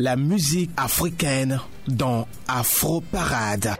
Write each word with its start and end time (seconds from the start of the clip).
la 0.00 0.16
musique 0.16 0.70
africaine 0.78 1.60
dans 1.86 2.26
Afro 2.48 3.02
Parade. 3.02 3.76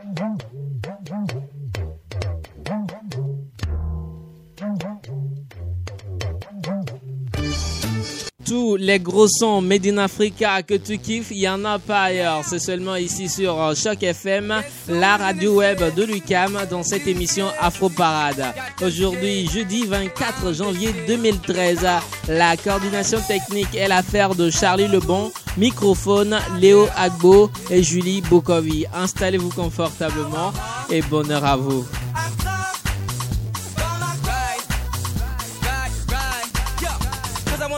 tous 8.50 8.74
les 8.74 8.98
gros 8.98 9.28
sons 9.28 9.60
Made 9.60 9.86
in 9.86 9.98
Africa 9.98 10.60
que 10.64 10.74
tu 10.74 10.98
kiffes, 10.98 11.30
il 11.30 11.38
n'y 11.38 11.48
en 11.48 11.64
a 11.64 11.78
pas 11.78 12.02
ailleurs. 12.02 12.40
C'est 12.44 12.58
seulement 12.58 12.96
ici 12.96 13.28
sur 13.28 13.62
euh, 13.62 13.76
Choc 13.76 14.02
FM, 14.02 14.52
la 14.88 15.16
radio 15.16 15.58
web 15.58 15.80
de 15.94 16.02
Lucam, 16.02 16.58
dans 16.68 16.82
cette 16.82 17.06
émission 17.06 17.46
Afro 17.60 17.88
Parade. 17.88 18.44
Aujourd'hui, 18.82 19.46
jeudi 19.46 19.86
24 19.86 20.52
janvier 20.52 20.92
2013, 21.06 21.86
la 22.28 22.56
coordination 22.56 23.20
technique 23.20 23.72
est 23.76 23.86
l'affaire 23.86 24.34
de 24.34 24.50
Charlie 24.50 24.88
Lebon, 24.88 25.30
microphone 25.56 26.38
Léo 26.58 26.88
Agbo 26.96 27.50
et 27.70 27.82
Julie 27.82 28.22
Bokovi. 28.22 28.86
Installez-vous 28.92 29.50
confortablement 29.50 30.52
et 30.90 31.02
bonheur 31.02 31.44
à 31.44 31.56
vous. 31.56 31.84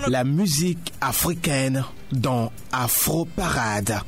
La 0.09 0.25
musique 0.25 0.93
africaine 1.01 1.85
dans 2.11 2.51
Afro 2.73 3.25
Parade. 3.25 4.01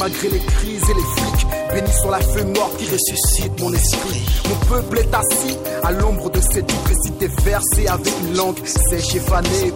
Malgré 0.00 0.28
les 0.30 0.40
crises 0.40 0.82
et 0.90 0.94
les 0.94 1.22
flics. 1.22 1.46
Béni 1.72 1.92
soit 2.02 2.18
la 2.18 2.20
feuille 2.20 2.52
morte 2.52 2.76
qui 2.78 2.86
ressuscite 2.86 3.60
mon 3.60 3.72
esprit. 3.72 4.22
Mon 4.48 4.66
peuple 4.66 4.98
est 4.98 5.14
assis 5.14 5.56
à 5.84 5.92
l'ombre 5.92 6.30
de 6.30 6.40
cette 6.52 6.72
des 7.20 7.28
versets 7.44 7.86
avec 7.86 8.12
une 8.22 8.36
langue 8.36 8.58
sèche 8.64 9.14
et 9.14 9.20
fanée. 9.20 9.72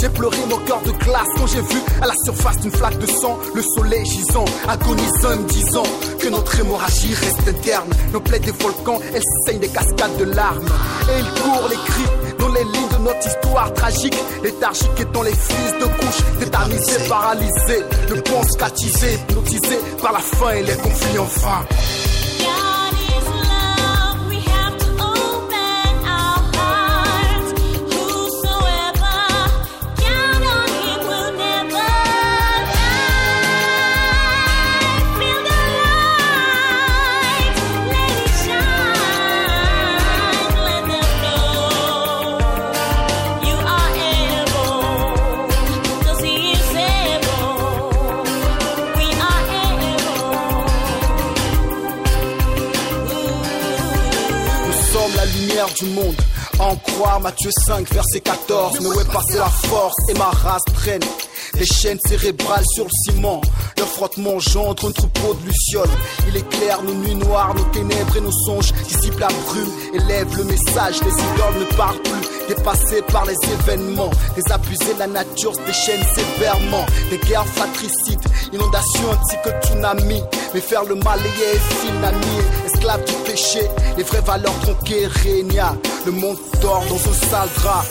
J'ai 0.00 0.08
pleuré 0.08 0.36
mon 0.48 0.56
cœur 0.58 0.80
de 0.82 0.92
glace 0.92 1.26
quand 1.36 1.46
j'ai 1.48 1.60
vu 1.60 1.80
à 2.00 2.06
la 2.06 2.14
surface 2.24 2.58
d'une 2.58 2.70
flaque 2.70 2.98
de 2.98 3.06
sang 3.06 3.36
le 3.54 3.62
soleil 3.62 4.06
gisant, 4.06 4.44
agonisant, 4.68 5.36
me 5.36 5.48
disant 5.48 5.82
que 6.18 6.28
notre 6.28 6.58
hémorragie 6.60 7.14
reste 7.14 7.48
interne. 7.48 7.90
Nos 8.12 8.20
plaies 8.20 8.38
des 8.38 8.52
volcans, 8.52 9.00
elles 9.14 9.22
saignent 9.44 9.58
des 9.58 9.68
cascades 9.68 10.16
de 10.18 10.24
larmes. 10.24 10.68
Et 11.10 11.20
il 11.20 11.42
court 11.42 11.68
les 11.68 11.76
cris 11.76 12.36
dans 12.38 12.52
les 12.52 12.64
lignes 12.64 12.89
notre 13.00 13.26
histoire 13.26 13.72
tragique. 13.74 14.16
Léthargique 14.42 15.00
étant 15.00 15.22
les 15.22 15.34
fils 15.34 15.72
de 15.80 15.84
couche, 15.84 16.38
tétanisés, 16.38 17.08
paralysés, 17.08 17.84
ne 18.10 18.20
pensent 18.20 18.56
qu'attisés, 18.58 19.14
hypnotisés 19.14 19.80
par 20.02 20.12
la 20.12 20.20
faim 20.20 20.50
et 20.56 20.62
les 20.62 20.76
conflits 20.76 21.18
enfin. 21.18 21.64
Matthieu 57.20 57.50
5, 57.66 57.92
verset 57.92 58.20
14. 58.20 58.80
Mais 58.80 58.86
où 58.86 59.00
est 59.00 59.12
passée 59.12 59.38
la 59.38 59.46
force 59.46 59.94
et 60.08 60.14
ma 60.14 60.30
race 60.30 60.62
traîne 60.74 61.02
des 61.54 61.66
chaînes 61.66 61.98
cérébrales 62.06 62.64
sur 62.74 62.84
le 62.84 62.90
ciment. 63.04 63.40
Le 63.76 63.84
frottement 63.84 64.38
gendre 64.38 64.88
un 64.88 64.92
troupeau 64.92 65.34
de 65.34 65.46
lucioles. 65.46 65.88
Il 66.28 66.36
éclaire 66.36 66.82
nos 66.82 66.94
nuits 66.94 67.14
noires, 67.14 67.54
nos 67.54 67.64
ténèbres 67.64 68.16
et 68.16 68.20
nos 68.20 68.32
songes. 68.46 68.72
Dissipe 68.88 69.18
la 69.18 69.28
brume, 69.28 69.70
élève 69.94 70.36
le 70.36 70.44
message. 70.44 71.00
Les 71.02 71.10
idoles 71.10 71.60
ne 71.60 71.76
parlent 71.76 72.02
plus, 72.02 72.19
dépassés 72.54 73.02
par 73.12 73.24
les 73.26 73.36
événements. 73.52 74.10
Les 74.36 74.42
la 74.98 75.06
nature 75.06 75.54
se 75.54 75.60
déchaînent 75.60 76.06
sévèrement. 76.14 76.84
Des 77.10 77.18
guerres 77.18 77.46
fratricides, 77.46 78.20
inondations 78.52 79.10
ainsi 79.12 79.36
que 79.44 79.66
tsunami. 79.66 80.22
Mais 80.52 80.60
faire 80.60 80.84
le 80.84 80.96
mal 80.96 81.20
est 81.20 81.58
finanier, 81.80 82.42
esclave 82.66 83.04
du 83.04 83.14
péché. 83.24 83.62
Les 83.96 84.02
vraies 84.02 84.22
valeurs 84.22 84.58
tronquées. 84.60 85.08
Le 86.06 86.12
monde 86.12 86.38
dort 86.60 86.82
dans 86.88 87.10
un 87.10 87.14
sale 87.14 87.48
drap. 87.56 87.84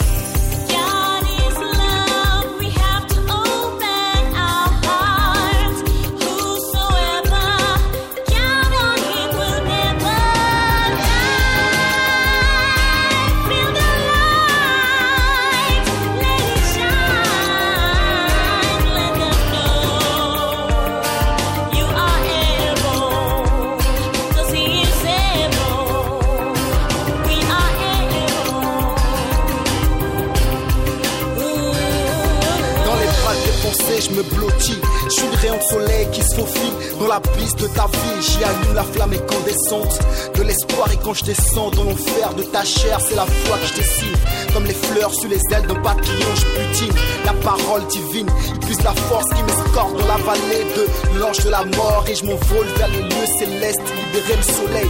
Je 35.09 35.15
suis 35.15 35.27
le 35.27 35.37
rayon 35.37 35.57
de 35.57 35.63
soleil 35.63 36.07
qui 36.11 36.21
se 36.21 36.35
faufile 36.35 36.73
dans 36.99 37.07
la 37.07 37.19
piste 37.19 37.59
de 37.59 37.67
ta 37.67 37.87
vie. 37.87 38.21
J'y 38.21 38.43
allume 38.43 38.75
la 38.75 38.83
flamme 38.83 39.13
incandescente 39.13 39.99
de 40.35 40.43
l'espoir. 40.43 40.91
Et 40.93 40.97
quand 41.03 41.15
je 41.15 41.23
descends 41.23 41.71
dans 41.71 41.83
l'enfer 41.83 42.33
de 42.35 42.43
ta 42.43 42.63
chair, 42.63 42.99
c'est 43.01 43.15
la 43.15 43.25
foi 43.25 43.57
que 43.57 43.65
je 43.65 43.73
dessine. 43.73 44.15
Comme 44.53 44.65
les 44.65 44.73
fleurs 44.73 45.11
sur 45.15 45.27
les 45.29 45.41
ailes 45.51 45.65
d'un 45.65 45.81
papillon, 45.81 46.29
je 46.35 46.45
butine 46.45 46.95
la 47.25 47.33
parole 47.33 47.87
divine. 47.87 48.29
Il 48.69 48.83
la 48.83 48.93
force 48.93 49.29
qui 49.33 49.41
m'escorte 49.41 49.97
dans 49.97 50.07
la 50.07 50.17
vallée 50.17 50.65
de 50.77 51.19
l'ange 51.19 51.43
de 51.43 51.49
la 51.49 51.65
mort. 51.65 52.05
Et 52.07 52.13
je 52.13 52.25
m'envole 52.25 52.67
vers 52.77 52.87
les 52.89 53.01
lieux 53.01 53.29
célestes, 53.39 53.81
libérer 53.81 54.35
le 54.37 54.43
soleil. 54.43 54.89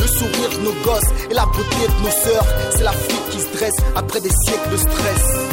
Le 0.00 0.06
sourire 0.06 0.50
de 0.50 0.64
nos 0.66 0.84
gosses 0.84 1.10
et 1.30 1.34
la 1.34 1.46
beauté 1.46 1.88
de 1.88 2.04
nos 2.04 2.10
sœurs. 2.10 2.46
C'est 2.76 2.84
l'Afrique 2.84 3.30
qui 3.30 3.40
se 3.40 3.56
dresse 3.56 3.76
après 3.94 4.20
des 4.20 4.32
siècles 4.44 4.70
de 4.70 4.76
stress. 4.76 5.45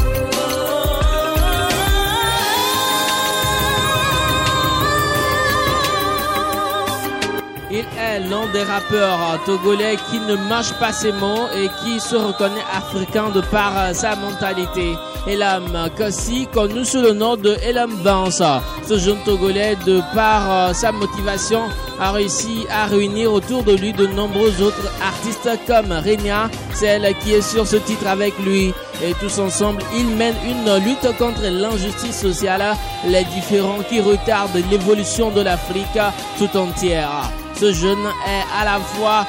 Est 7.99 8.19
l'un 8.19 8.47
des 8.51 8.63
rappeurs 8.63 9.39
togolais 9.45 9.97
qui 10.09 10.19
ne 10.19 10.35
mâche 10.49 10.73
pas 10.79 10.91
ses 10.91 11.11
mots 11.11 11.47
et 11.55 11.69
qui 11.81 11.99
se 11.99 12.16
reconnaît 12.16 12.63
africain 12.75 13.29
de 13.29 13.41
par 13.41 13.77
euh, 13.77 13.94
sa 13.94 14.16
mentalité. 14.16 14.95
Elam 15.27 15.89
Kassi, 15.97 16.47
connu 16.53 16.83
sous 16.85 17.01
le 17.01 17.13
nom 17.13 17.35
de 17.38 17.55
Elam 17.63 17.95
Bansa. 18.03 18.61
Ce 18.88 18.97
jeune 18.97 19.19
togolais, 19.25 19.75
de 19.85 20.01
par 20.13 20.51
euh, 20.51 20.73
sa 20.73 20.91
motivation, 20.91 21.61
a 21.99 22.11
réussi 22.11 22.66
à 22.69 22.85
réunir 22.85 23.31
autour 23.31 23.63
de 23.63 23.73
lui 23.73 23.94
de 23.94 24.07
nombreux 24.07 24.61
autres 24.61 24.91
artistes 25.01 25.50
comme 25.67 25.91
Renia, 25.91 26.50
celle 26.73 27.13
qui 27.19 27.33
est 27.33 27.41
sur 27.41 27.68
ce 27.68 27.77
titre 27.77 28.07
avec 28.07 28.38
lui. 28.39 28.74
Et 29.03 29.13
tous 29.19 29.39
ensemble, 29.39 29.83
ils 29.95 30.07
mènent 30.07 30.36
une 30.45 30.83
lutte 30.83 31.18
contre 31.18 31.41
l'injustice 31.44 32.21
sociale, 32.21 32.75
les 33.07 33.24
différents 33.25 33.83
qui 33.89 34.01
retardent 34.01 34.63
l'évolution 34.71 35.31
de 35.31 35.41
l'Afrique 35.41 36.00
tout 36.38 36.57
entière. 36.57 37.31
Ce 37.63 37.71
jeune 37.71 38.06
est 38.27 38.60
à 38.60 38.65
la 38.65 38.77
fois 38.81 39.25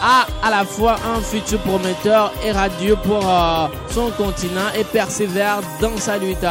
a 0.00 0.26
à 0.42 0.50
la 0.50 0.64
fois 0.64 0.96
un 1.14 1.20
futur 1.20 1.60
prometteur 1.60 2.32
et 2.42 2.50
radieux 2.50 2.96
pour 3.04 3.20
euh, 3.28 3.68
son 3.90 4.10
continent 4.12 4.72
et 4.78 4.84
persévère 4.84 5.60
dans 5.78 5.94
sa 5.98 6.16
lutte. 6.16 6.46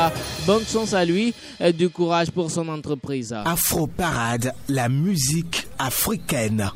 Bonne 0.45 0.63
chance 0.67 0.93
à 0.93 1.03
lui 1.03 1.33
et 1.59 1.73
du 1.73 1.89
courage 1.89 2.29
pour 2.29 2.51
son 2.51 2.67
entreprise. 2.67 3.33
Afro 3.43 3.87
Parade, 3.87 4.53
la 4.69 4.87
musique 4.87 5.67
africaine. 5.79 6.69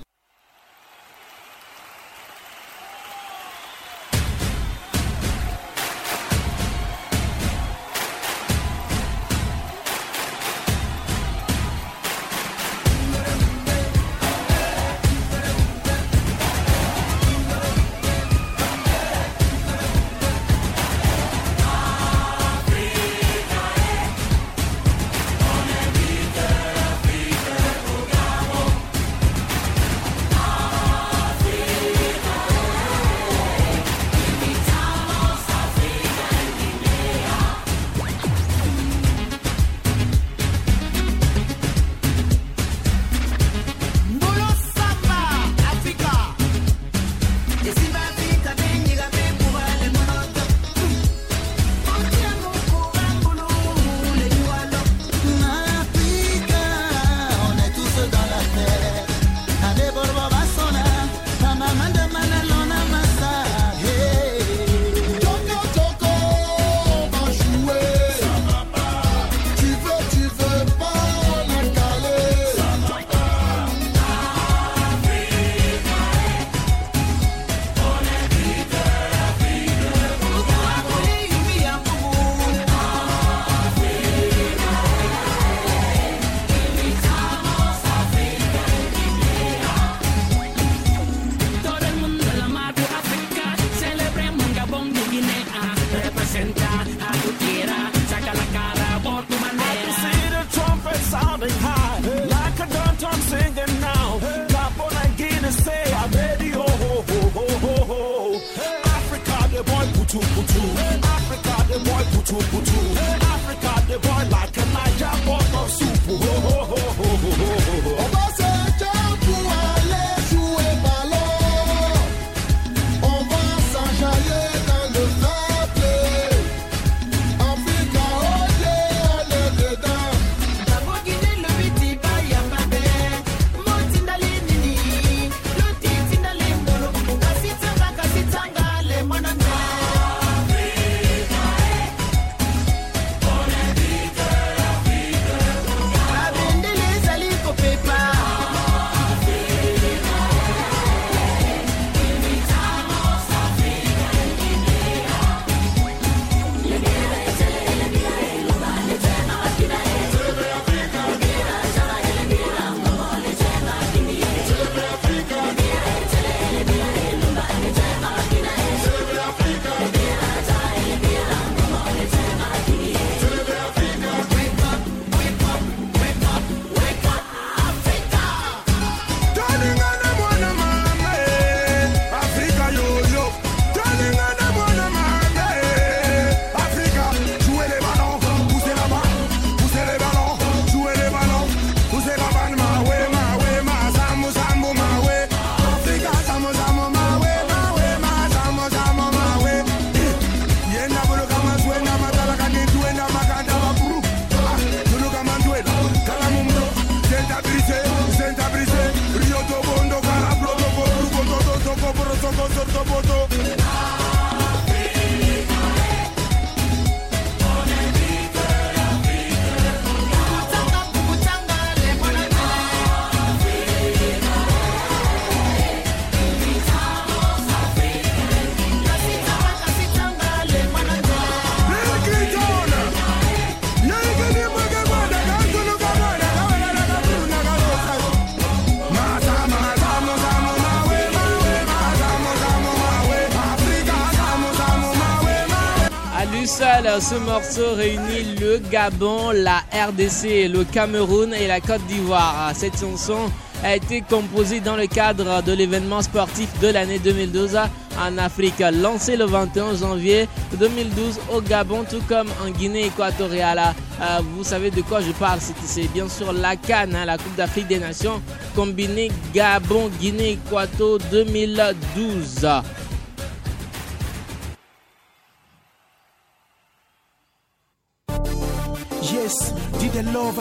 Se 247.41 247.62
réunit 247.62 248.36
le 248.39 248.60
Gabon, 248.69 249.31
la 249.31 249.63
RDC, 249.72 250.48
le 250.51 250.63
Cameroun 250.65 251.34
et 251.34 251.48
la 251.48 251.62
Côte 251.62 251.86
d'Ivoire. 251.88 252.51
Cette 252.53 252.77
chanson 252.79 253.31
a 253.63 253.75
été 253.75 254.01
composée 254.01 254.60
dans 254.60 254.75
le 254.75 254.88
cadre 254.88 255.41
de 255.43 255.53
l'événement 255.53 256.01
sportif 256.01 256.48
de 256.60 256.67
l'année 256.67 257.00
2012 257.00 257.58
en 258.00 258.17
Afrique, 258.17 258.60
lancé 258.60 259.15
le 259.15 259.25
21 259.25 259.75
janvier 259.75 260.27
2012 260.60 261.19
au 261.34 261.41
Gabon, 261.41 261.86
tout 261.89 262.01
comme 262.08 262.29
en 262.46 262.50
Guinée 262.50 262.86
équatoriale. 262.86 263.74
Euh, 264.01 264.19
vous 264.36 264.43
savez 264.43 264.69
de 264.69 264.81
quoi 264.81 265.01
je 265.01 265.12
parle, 265.12 265.39
c'est 265.65 265.91
bien 265.93 266.08
sûr 266.08 266.31
la 266.34 266.55
Cannes, 266.55 266.96
hein, 266.96 267.05
la 267.05 267.17
Coupe 267.17 267.36
d'Afrique 267.36 267.67
des 267.67 267.79
Nations, 267.79 268.22
combinée 268.55 269.12
Gabon-Guinée-Équato 269.34 270.98
2012. 271.12 272.48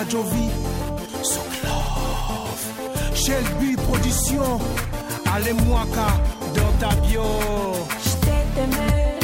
Jovi, 0.09 0.49
Soklov, 1.23 2.59
Shelby 3.15 3.77
Production, 3.77 4.59
allez-moi 5.35 5.85
dans 6.55 6.73
ta 6.81 6.95
bio. 7.03 7.23
Je 8.05 8.27
t'aime. 8.27 9.18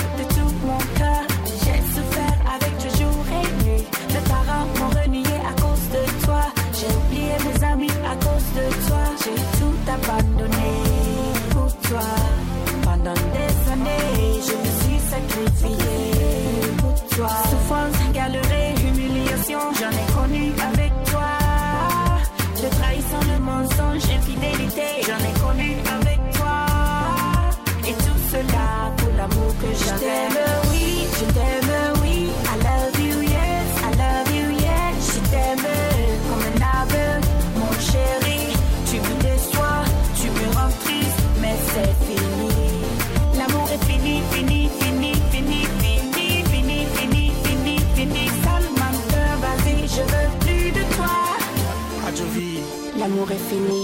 You. 53.54 53.83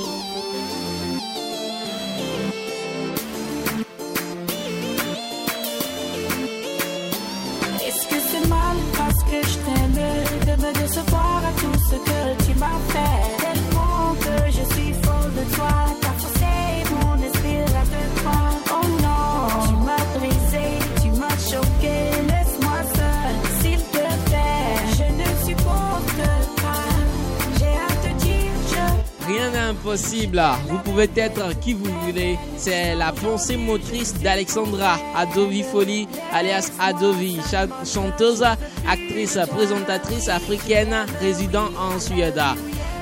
Vous 30.69 30.79
pouvez 30.85 31.11
être 31.17 31.59
qui 31.59 31.75
vous 31.75 31.93
voulez. 32.07 32.39
C'est 32.57 32.95
la 32.95 33.11
pensée 33.11 33.57
motrice 33.57 34.15
d'Alexandra 34.23 34.99
Adovi 35.17 35.65
Folly, 35.65 36.07
alias 36.33 36.71
Adovi, 36.79 37.41
chanteuse, 37.85 38.45
actrice, 38.89 39.37
présentatrice 39.51 40.29
africaine, 40.29 40.95
résidant 41.21 41.71
en 41.77 41.99
Suède. 41.99 42.41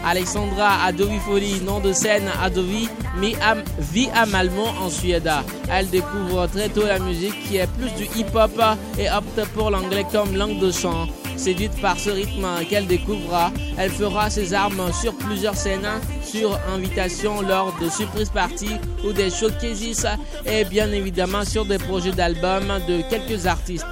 Alexandra 0.03 0.83
Adovi 0.87 1.19
Folly, 1.19 1.61
nom 1.61 1.81
de 1.81 1.93
scène 1.93 2.31
Adovi, 2.43 2.89
vit 3.21 4.09
à 4.15 4.25
Malmont 4.25 4.71
en 4.81 4.89
Suède. 4.89 5.31
Elle 5.71 5.91
découvre 5.91 6.47
très 6.47 6.71
tôt 6.71 6.87
la 6.87 7.01
musique 7.01 7.39
qui 7.45 7.59
est 7.59 7.71
plus 7.73 7.91
du 7.99 8.05
hip-hop 8.19 8.59
et 8.99 9.11
opte 9.11 9.47
pour 9.53 9.71
l'anglais 9.71 10.07
comme 10.11 10.35
langue 10.35 10.59
de 10.59 10.71
chant. 10.71 11.07
Séduite 11.37 11.79
par 11.83 11.99
ce 12.01 12.11
rythme 12.11 12.47
qu'elle 12.71 12.87
découvre, 12.87 13.53
elle 13.77 13.91
fera 13.91 14.31
ses 14.31 14.55
armes 14.55 14.91
sur 14.99 15.15
plusieurs 15.15 15.55
scènes 15.55 15.87
sur 16.31 16.59
invitation 16.75 17.41
lors 17.41 17.75
de 17.81 17.89
surprise 17.89 18.29
parties 18.29 18.77
ou 19.05 19.13
des 19.13 19.31
showcases 19.31 20.07
et 20.45 20.65
bien 20.65 20.93
évidemment 20.93 21.45
sur 21.45 21.65
des 21.65 21.79
projets 21.79 22.13
d'albums 22.13 22.81
de 22.87 23.01
quelques 23.09 23.47
artistes. 23.47 23.87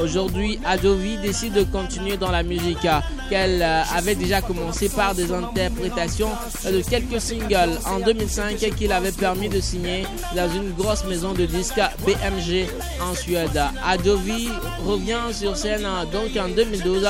Aujourd'hui, 0.00 0.60
Adovi 0.66 1.16
décide 1.18 1.54
de 1.54 1.62
continuer 1.64 2.16
dans 2.16 2.30
la 2.30 2.42
musique 2.42 2.86
qu'elle 3.28 3.62
avait 3.62 4.14
déjà 4.14 4.40
commencé 4.40 4.88
par 4.88 5.14
des 5.14 5.32
interprétations 5.32 6.30
de 6.64 6.80
quelques 6.82 7.20
singles 7.20 7.78
en 7.86 8.00
2005 8.00 8.56
qu'il 8.76 8.92
avait 8.92 9.12
permis 9.12 9.48
de 9.48 9.60
signer 9.60 10.04
dans 10.36 10.50
une 10.52 10.72
grosse 10.72 11.04
maison 11.04 11.32
de 11.32 11.46
disques 11.46 11.80
BMG 12.04 12.66
en 13.02 13.14
Suède. 13.14 13.60
Adovi 13.86 14.48
revient 14.84 15.32
sur 15.32 15.56
scène 15.56 15.86
donc 16.12 16.36
en 16.36 16.48
2012 16.48 17.06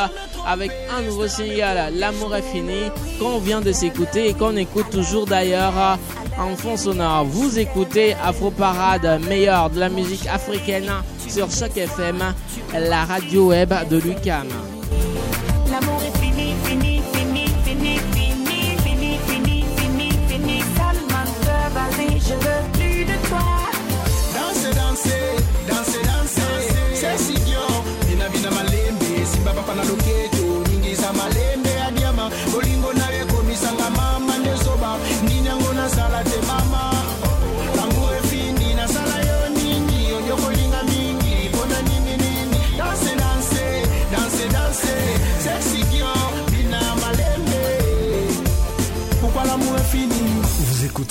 avec 0.46 0.70
un 0.96 1.02
nouveau 1.02 1.28
single, 1.28 1.92
L'amour 1.94 2.34
est 2.34 2.42
fini, 2.42 2.90
qu'on 3.18 3.38
vient 3.38 3.60
de 3.60 3.72
s'écouter 3.72 4.28
et 4.28 4.34
qu'on 4.34 4.56
écoute 4.61 4.90
toujours 4.90 5.26
d'ailleurs 5.26 5.99
en 6.38 6.55
fond 6.55 6.76
sonore. 6.76 7.25
Vous 7.25 7.59
écoutez 7.59 8.14
Afro 8.23 8.50
Parade, 8.50 9.21
meilleur 9.26 9.71
de 9.71 9.81
la 9.81 9.88
musique 9.88 10.26
africaine 10.26 10.90
sur 11.29 11.50
Choc 11.50 11.76
FM, 11.76 12.23
la 12.75 13.05
radio 13.05 13.49
web 13.49 13.73
de 13.88 13.97
Lucam. 13.97 14.49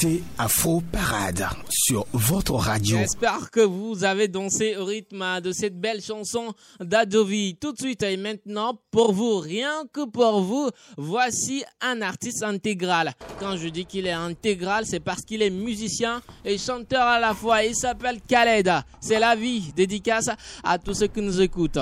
Écoutez 0.01 0.23
Afro 0.37 0.81
Parade 0.93 1.45
sur 1.69 2.05
votre 2.13 2.53
radio. 2.53 2.99
J'espère 2.99 3.51
que 3.51 3.59
vous 3.59 4.05
avez 4.05 4.29
dansé 4.29 4.77
au 4.77 4.85
rythme 4.85 5.41
de 5.41 5.51
cette 5.51 5.77
belle 5.77 6.01
chanson 6.01 6.53
d'Adovi. 6.79 7.57
Tout 7.59 7.73
de 7.73 7.79
suite 7.79 8.03
et 8.03 8.15
maintenant, 8.15 8.79
pour 8.91 9.11
vous, 9.11 9.39
rien 9.39 9.83
que 9.91 10.05
pour 10.05 10.39
vous, 10.41 10.69
voici 10.97 11.65
un 11.81 12.01
artiste 12.01 12.43
intégral. 12.43 13.11
Quand 13.41 13.57
je 13.57 13.67
dis 13.67 13.85
qu'il 13.85 14.07
est 14.07 14.11
intégral, 14.11 14.85
c'est 14.85 15.01
parce 15.01 15.23
qu'il 15.23 15.41
est 15.41 15.49
musicien 15.49 16.21
et 16.45 16.57
chanteur 16.57 17.03
à 17.03 17.19
la 17.19 17.33
fois. 17.33 17.65
Il 17.65 17.75
s'appelle 17.75 18.21
Khaled. 18.25 18.71
C'est 19.01 19.19
la 19.19 19.35
vie. 19.35 19.73
Dédicace 19.75 20.29
à 20.63 20.77
tous 20.77 20.93
ceux 20.93 21.07
qui 21.07 21.21
nous 21.21 21.41
écoutent. 21.41 21.79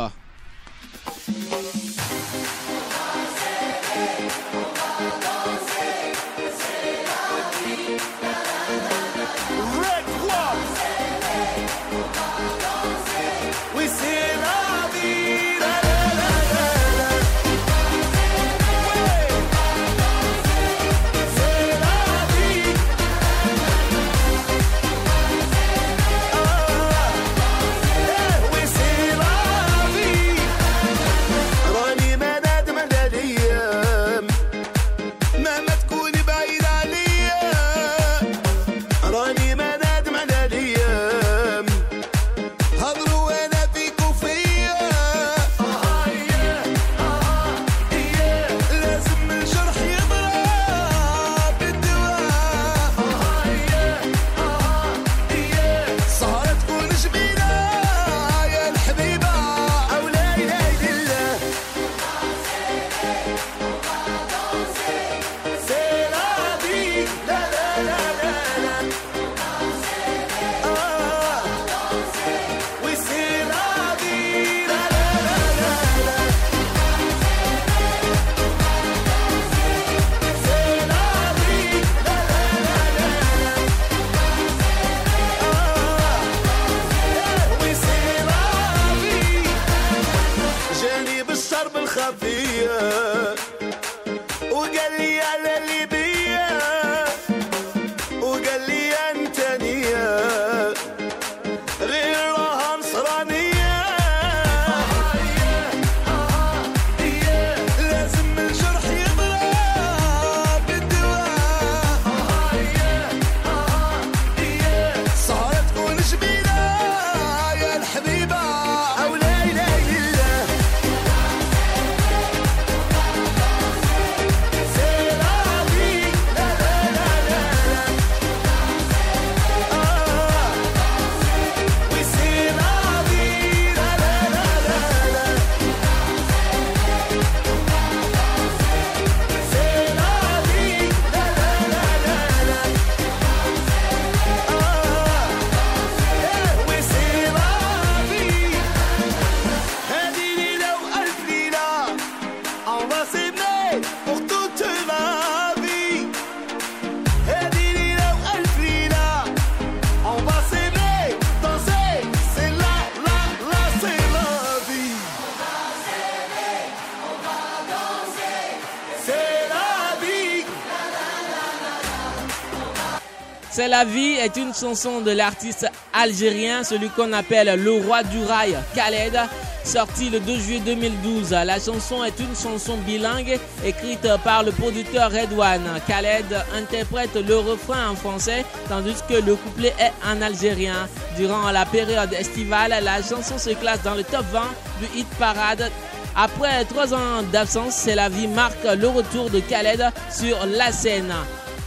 La 173.78 173.86
vie 173.86 174.16
est 174.16 174.36
une 174.38 174.56
chanson 174.56 175.02
de 175.02 175.12
l'artiste 175.12 175.68
algérien, 175.94 176.64
celui 176.64 176.90
qu'on 176.90 177.14
appelle 177.14 177.62
le 177.64 177.74
roi 177.74 178.02
du 178.02 178.24
rail, 178.24 178.58
Khaled, 178.74 179.16
sorti 179.64 180.10
le 180.10 180.20
2 180.20 180.40
juillet 180.40 180.62
2012. 180.66 181.30
La 181.46 181.60
chanson 181.60 182.04
est 182.04 182.20
une 182.20 182.36
chanson 182.36 182.76
bilingue 182.78 183.40
écrite 183.64 184.08
par 184.24 184.42
le 184.42 184.52
producteur 184.52 185.12
Redouane. 185.12 185.80
Khaled 185.88 186.26
interprète 186.56 187.14
le 187.14 187.38
refrain 187.38 187.92
en 187.92 187.96
français 187.96 188.44
tandis 188.68 188.96
que 189.08 189.14
le 189.14 189.36
couplet 189.36 189.76
est 189.80 189.94
en 190.04 190.24
algérien. 190.24 190.88
Durant 191.16 191.52
la 191.52 191.68
période 191.68 192.14
estivale, 192.14 192.74
la 192.82 193.04
chanson 193.04 193.38
se 193.38 193.52
classe 193.52 193.84
dans 193.84 193.94
le 193.94 194.04
top 194.04 194.26
20 194.32 194.42
du 194.82 195.00
hit 195.02 195.08
parade 195.20 195.72
après 196.16 196.66
trois 196.66 196.96
ans 196.96 197.22
d'absence, 197.32 197.76
c'est 197.76 197.94
la 197.94 198.10
vie 198.10 198.28
marque 198.28 198.64
le 198.64 198.88
retour 198.88 199.30
de 199.30 199.40
Khaled 199.40 199.86
sur 200.10 200.36
la 200.48 200.72
scène. 200.72 201.14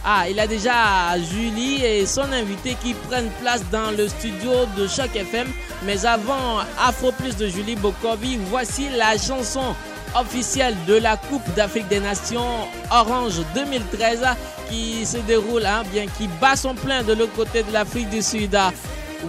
Ah, 0.03 0.25
il 0.27 0.39
a 0.39 0.47
déjà 0.47 1.15
Julie 1.19 1.83
et 1.85 2.05
son 2.07 2.31
invité 2.31 2.75
qui 2.83 2.93
prennent 2.93 3.29
place 3.39 3.61
dans 3.71 3.91
le 3.95 4.07
studio 4.07 4.51
de 4.75 4.87
Choc 4.87 5.15
FM. 5.15 5.47
Mais 5.85 6.05
avant 6.05 6.59
Afro 6.79 7.11
Plus 7.11 7.35
de 7.37 7.47
Julie 7.47 7.75
Bokovi, 7.75 8.39
voici 8.49 8.89
la 8.97 9.17
chanson 9.17 9.75
officielle 10.15 10.75
de 10.87 10.95
la 10.95 11.17
Coupe 11.17 11.47
d'Afrique 11.55 11.87
des 11.87 11.99
Nations 11.99 12.67
Orange 12.89 13.41
2013 13.53 14.25
qui 14.69 15.05
se 15.05 15.17
déroule, 15.17 15.65
hein, 15.65 15.83
bien 15.91 16.05
qui 16.07 16.27
bat 16.39 16.55
son 16.55 16.73
plein 16.73 17.03
de 17.03 17.13
l'autre 17.13 17.33
côté 17.33 17.61
de 17.61 17.71
l'Afrique 17.71 18.09
du 18.09 18.21
Sud. 18.23 18.57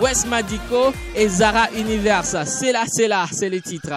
West 0.00 0.26
Madico 0.26 0.94
et 1.14 1.28
Zara 1.28 1.68
Universe. 1.76 2.34
C'est 2.46 2.72
là, 2.72 2.84
c'est 2.90 3.08
là, 3.08 3.26
c'est 3.30 3.50
le 3.50 3.60
titre. 3.60 3.92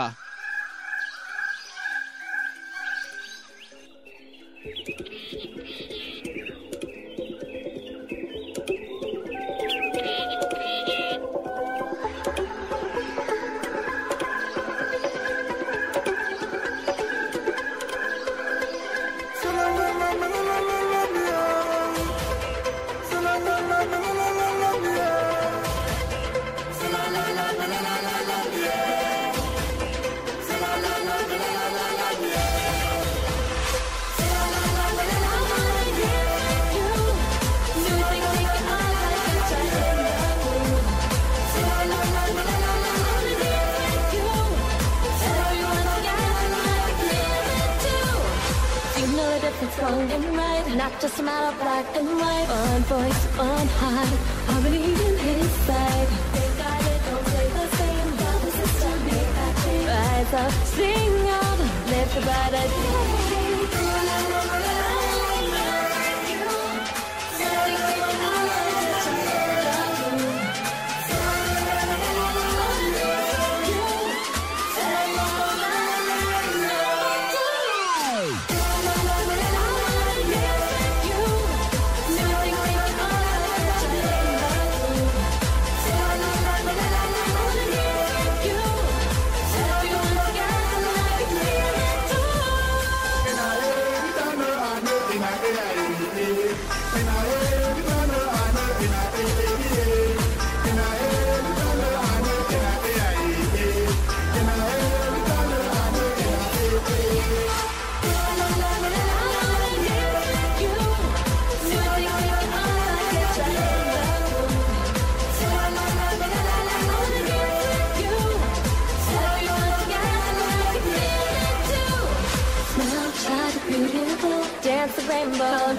Dance 123.75 124.95
the 124.95 125.01
rainbow. 125.09 125.75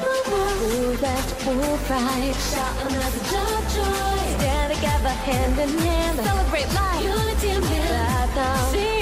Shout 2.52 2.76
another 2.82 3.22
joy, 3.30 3.56
joy. 3.72 4.18
Stand 4.36 4.74
together, 4.74 5.08
hand 5.08 5.58
in 5.58 5.78
hand. 5.78 6.18
Celebrate 6.20 6.68
life. 6.74 7.02
Unity 7.02 7.48
and 7.48 7.64
peace. 7.64 8.95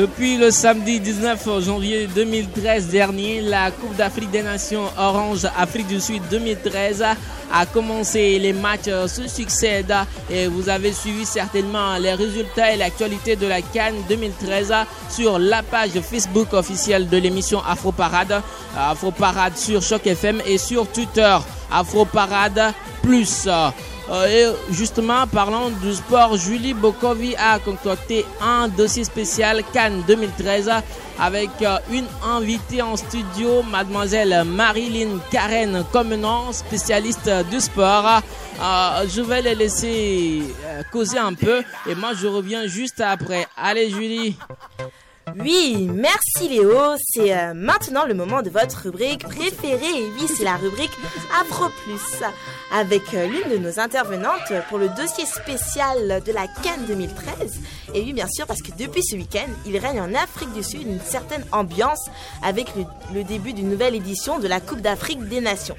Depuis 0.00 0.38
le 0.38 0.50
samedi 0.50 0.98
19 0.98 1.60
janvier 1.60 2.06
2013 2.06 2.88
dernier, 2.88 3.42
la 3.42 3.70
Coupe 3.70 3.94
d'Afrique 3.96 4.30
des 4.30 4.42
Nations 4.42 4.84
Orange 4.96 5.46
Afrique 5.58 5.88
du 5.88 6.00
Sud 6.00 6.22
2013 6.30 7.04
a 7.52 7.66
commencé. 7.66 8.38
Les 8.38 8.54
matchs 8.54 8.88
se 9.08 9.28
succèdent 9.28 9.94
et 10.30 10.46
vous 10.46 10.70
avez 10.70 10.94
suivi 10.94 11.26
certainement 11.26 11.98
les 11.98 12.14
résultats 12.14 12.72
et 12.72 12.78
l'actualité 12.78 13.36
de 13.36 13.46
la 13.46 13.60
Cannes 13.60 14.02
2013 14.08 14.72
sur 15.10 15.38
la 15.38 15.62
page 15.62 15.90
Facebook 16.00 16.54
officielle 16.54 17.06
de 17.06 17.18
l'émission 17.18 17.60
Afro 17.62 17.92
Parade. 17.92 18.40
Afro 18.74 19.10
Parade 19.10 19.58
sur 19.58 19.82
Choc 19.82 20.06
FM 20.06 20.40
et 20.46 20.56
sur 20.56 20.90
Twitter 20.90 21.36
Afro 21.70 22.06
Parade 22.06 22.72
Plus. 23.02 23.46
Euh, 24.10 24.26
et 24.26 24.72
justement, 24.74 25.26
parlant 25.28 25.70
du 25.70 25.94
sport, 25.94 26.36
Julie 26.36 26.74
Bokovi 26.74 27.36
a 27.36 27.60
concocté 27.60 28.24
un 28.40 28.66
dossier 28.66 29.04
spécial 29.04 29.62
Cannes 29.72 30.02
2013 30.08 30.70
avec 31.18 31.50
euh, 31.62 31.76
une 31.92 32.06
invitée 32.24 32.82
en 32.82 32.96
studio, 32.96 33.62
mademoiselle 33.62 34.42
Marilyn 34.44 35.20
Karen 35.30 35.84
Comenon, 35.92 36.52
spécialiste 36.52 37.30
du 37.50 37.60
sport. 37.60 38.20
Euh, 38.60 39.06
je 39.08 39.20
vais 39.20 39.42
les 39.42 39.54
laisser 39.54 40.42
causer 40.90 41.18
un 41.18 41.34
peu 41.34 41.62
et 41.88 41.94
moi 41.94 42.10
je 42.14 42.26
reviens 42.26 42.66
juste 42.66 43.00
après. 43.00 43.46
Allez 43.56 43.90
Julie 43.90 44.36
Oui, 45.38 45.88
merci 45.92 46.48
Léo. 46.48 46.96
C'est 46.98 47.36
euh, 47.36 47.54
maintenant 47.54 48.04
le 48.04 48.14
moment 48.14 48.42
de 48.42 48.50
votre 48.50 48.82
rubrique 48.84 49.24
préférée. 49.24 49.98
Et 49.98 50.10
oui, 50.18 50.26
c'est 50.36 50.44
la 50.44 50.56
rubrique 50.56 50.90
Afro 51.40 51.66
Plus 51.84 52.24
avec 52.72 53.02
euh, 53.14 53.26
l'une 53.26 53.50
de 53.50 53.58
nos 53.58 53.78
intervenantes 53.78 54.52
pour 54.68 54.78
le 54.78 54.88
dossier 54.88 55.26
spécial 55.26 56.22
de 56.24 56.32
la 56.32 56.46
Cannes 56.62 56.84
2013. 56.86 57.60
Et 57.94 58.00
oui, 58.02 58.12
bien 58.12 58.28
sûr, 58.28 58.46
parce 58.46 58.62
que 58.62 58.72
depuis 58.78 59.02
ce 59.02 59.16
week-end, 59.16 59.48
il 59.66 59.76
règne 59.78 60.00
en 60.00 60.14
Afrique 60.14 60.52
du 60.52 60.62
Sud 60.62 60.82
une 60.82 61.00
certaine 61.00 61.44
ambiance 61.52 62.08
avec 62.42 62.74
le, 62.76 62.84
le 63.14 63.24
début 63.24 63.52
d'une 63.52 63.68
nouvelle 63.68 63.94
édition 63.94 64.38
de 64.38 64.48
la 64.48 64.60
Coupe 64.60 64.80
d'Afrique 64.80 65.22
des 65.28 65.40
Nations. 65.40 65.76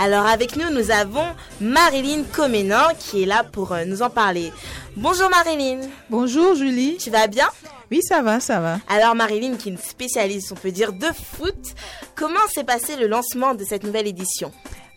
Alors 0.00 0.26
avec 0.26 0.56
nous, 0.56 0.70
nous 0.70 0.92
avons 0.92 1.26
Marilyn 1.60 2.22
Comenan 2.32 2.94
qui 2.98 3.22
est 3.24 3.26
là 3.26 3.42
pour 3.42 3.72
euh, 3.72 3.84
nous 3.84 4.02
en 4.02 4.10
parler. 4.10 4.52
Bonjour 4.96 5.28
Marilyn, 5.28 5.80
Bonjour 6.08 6.54
Julie. 6.54 6.98
tu 6.98 7.10
vas 7.10 7.26
bien? 7.26 7.48
Oui, 7.90 8.00
ça 8.02 8.22
va, 8.22 8.38
ça 8.38 8.60
va. 8.60 8.78
Alors 8.88 9.16
Marilyn, 9.16 9.56
qui 9.56 9.68
est 9.68 9.72
une 9.72 9.78
spécialiste, 9.78 10.52
on 10.52 10.54
peut 10.54 10.70
dire, 10.70 10.92
de 10.92 11.06
foot, 11.06 11.74
comment 12.14 12.38
s'est 12.54 12.62
passé 12.62 12.94
le 12.96 13.08
lancement 13.08 13.54
de 13.54 13.64
cette 13.64 13.82
nouvelle 13.82 14.06
édition? 14.06 14.52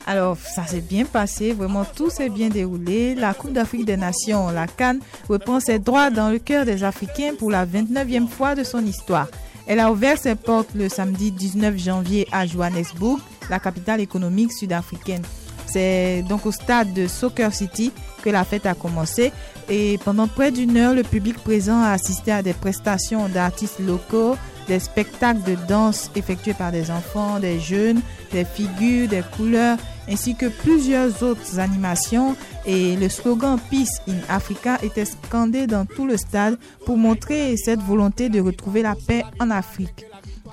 Alors, 0.06 0.38
ça 0.38 0.66
s'est 0.68 0.82
bien 0.82 1.06
passé, 1.06 1.54
vraiment 1.54 1.86
tout 1.86 2.10
s'est 2.10 2.30
bien 2.30 2.50
déroulé. 2.50 3.16
La 3.16 3.34
Coupe 3.34 3.54
d'Afrique 3.54 3.86
des 3.86 3.98
Nations, 3.98 4.50
la 4.50 4.68
Cannes, 4.68 5.00
reprend 5.30 5.60
ses 5.60 5.80
droits 5.80 6.10
dans 6.10 6.30
le 6.30 6.40
cœur 6.40 6.66
des 6.66 6.84
Africains 6.84 7.34
pour 7.38 7.50
la 7.50 7.66
29e 7.66 8.28
fois 8.28 8.54
de 8.56 8.64
son 8.64 8.86
histoire. 8.86 9.28
Elle 9.68 9.80
a 9.80 9.92
ouvert 9.92 10.18
ses 10.18 10.36
portes 10.36 10.70
le 10.76 10.90
samedi 10.90 11.32
19 11.32 11.78
janvier 11.78 12.28
à 12.32 12.46
Johannesburg, 12.46 13.20
la 13.52 13.60
capitale 13.60 14.00
économique 14.00 14.52
sud-africaine. 14.52 15.22
C'est 15.68 16.24
donc 16.28 16.46
au 16.46 16.52
stade 16.52 16.94
de 16.94 17.08
Soccer 17.08 17.54
City 17.54 17.92
que 18.24 18.30
la 18.30 18.44
fête 18.44 18.66
a 18.66 18.74
commencé 18.74 19.32
et 19.70 20.00
pendant 20.04 20.28
près 20.28 20.52
d'une 20.52 20.76
heure, 20.76 20.94
le 20.94 21.04
public 21.04 21.38
présent 21.38 21.82
a 21.82 21.92
assisté 21.92 22.32
à 22.32 22.42
des 22.42 22.54
prestations 22.54 23.30
d'artistes 23.30 23.80
locaux, 23.80 24.36
des 24.68 24.80
spectacles 24.80 25.44
de 25.44 25.56
danse 25.68 26.12
effectués 26.16 26.54
par 26.54 26.72
des 26.72 26.92
enfants, 26.92 27.40
des 27.40 27.60
jeunes, 27.60 28.02
des 28.32 28.44
figures, 28.44 29.08
des 29.08 29.24
couleurs 29.38 29.78
ainsi 30.10 30.36
que 30.36 30.48
plusieurs 30.48 31.24
autres 31.24 31.60
animations 31.60 32.36
et 32.66 32.96
le 32.96 33.10
slogan 33.10 33.58
Peace 33.70 34.02
in 34.08 34.18
Africa 34.30 34.78
était 34.84 35.06
scandé 35.06 35.68
dans 35.68 35.86
tout 35.86 36.06
le 36.06 36.18
stade 36.18 36.58
pour 36.86 36.98
montrer 36.98 37.56
cette 37.58 37.82
volonté 37.82 38.30
de 38.30 38.40
retrouver 38.40 38.82
la 38.82 38.96
paix 38.96 39.24
en 39.40 39.52
Afrique. 39.52 40.06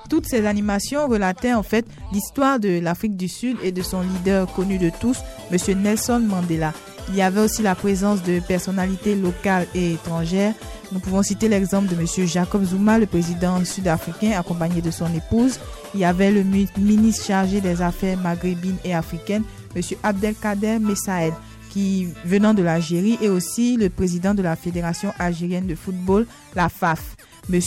Toutes 0.08 0.26
ces 0.26 0.46
animations 0.46 1.06
relataient 1.06 1.54
en 1.54 1.62
fait 1.62 1.86
l'histoire 2.12 2.58
de 2.58 2.80
l'Afrique 2.80 3.16
du 3.16 3.28
Sud 3.28 3.58
et 3.62 3.72
de 3.72 3.82
son 3.82 4.00
leader 4.00 4.50
connu 4.54 4.78
de 4.78 4.90
tous, 5.00 5.18
M. 5.52 5.82
Nelson 5.82 6.20
Mandela. 6.20 6.72
Il 7.10 7.16
y 7.16 7.22
avait 7.22 7.40
aussi 7.40 7.62
la 7.62 7.74
présence 7.74 8.22
de 8.22 8.40
personnalités 8.40 9.14
locales 9.14 9.66
et 9.74 9.94
étrangères. 9.94 10.54
Nous 10.92 11.00
pouvons 11.00 11.22
citer 11.22 11.48
l'exemple 11.48 11.88
de 11.88 11.98
M. 11.98 12.26
Jacob 12.26 12.64
Zuma, 12.64 12.98
le 12.98 13.06
président 13.06 13.62
sud-africain, 13.64 14.32
accompagné 14.38 14.82
de 14.82 14.90
son 14.90 15.12
épouse. 15.14 15.58
Il 15.94 16.00
y 16.00 16.04
avait 16.04 16.30
le 16.30 16.42
ministre 16.42 17.26
chargé 17.26 17.60
des 17.60 17.82
Affaires 17.82 18.18
maghrébines 18.18 18.76
et 18.84 18.94
africaines, 18.94 19.44
M. 19.74 19.82
Abdelkader 20.02 20.78
Messaed, 20.78 21.32
qui 21.70 22.08
venant 22.24 22.54
de 22.54 22.62
l'Algérie, 22.62 23.18
et 23.22 23.28
aussi 23.28 23.76
le 23.76 23.90
président 23.90 24.34
de 24.34 24.42
la 24.42 24.56
Fédération 24.56 25.12
algérienne 25.18 25.66
de 25.66 25.74
football, 25.74 26.26
la 26.54 26.68
FAF, 26.68 27.16
M. 27.50 27.60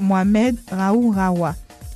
Mohamed 0.00 0.56
Raoul 0.70 1.14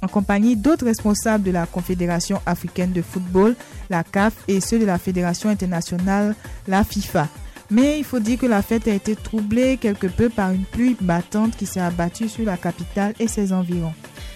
en 0.02 0.08
compagnie 0.08 0.56
d'autres 0.56 0.84
responsables 0.84 1.44
de 1.44 1.50
la 1.50 1.66
Confédération 1.66 2.40
africaine 2.46 2.92
de 2.92 3.02
football, 3.02 3.54
la 3.88 4.02
CAF, 4.02 4.34
et 4.48 4.60
ceux 4.60 4.78
de 4.78 4.86
la 4.86 4.98
Fédération 4.98 5.48
internationale, 5.48 6.34
la 6.66 6.84
FIFA. 6.84 7.28
Mais 7.70 7.98
il 7.98 8.04
faut 8.04 8.18
dire 8.18 8.38
que 8.38 8.46
la 8.46 8.62
fête 8.62 8.88
a 8.88 8.92
été 8.92 9.14
troublée 9.14 9.76
quelque 9.76 10.08
peu 10.08 10.28
par 10.28 10.50
une 10.50 10.64
pluie 10.64 10.96
battante 11.00 11.56
qui 11.56 11.66
s'est 11.66 11.80
abattue 11.80 12.28
sur 12.28 12.44
la 12.44 12.56
capitale 12.56 13.14
et 13.20 13.28
ses 13.28 13.52
environs. 13.52 13.94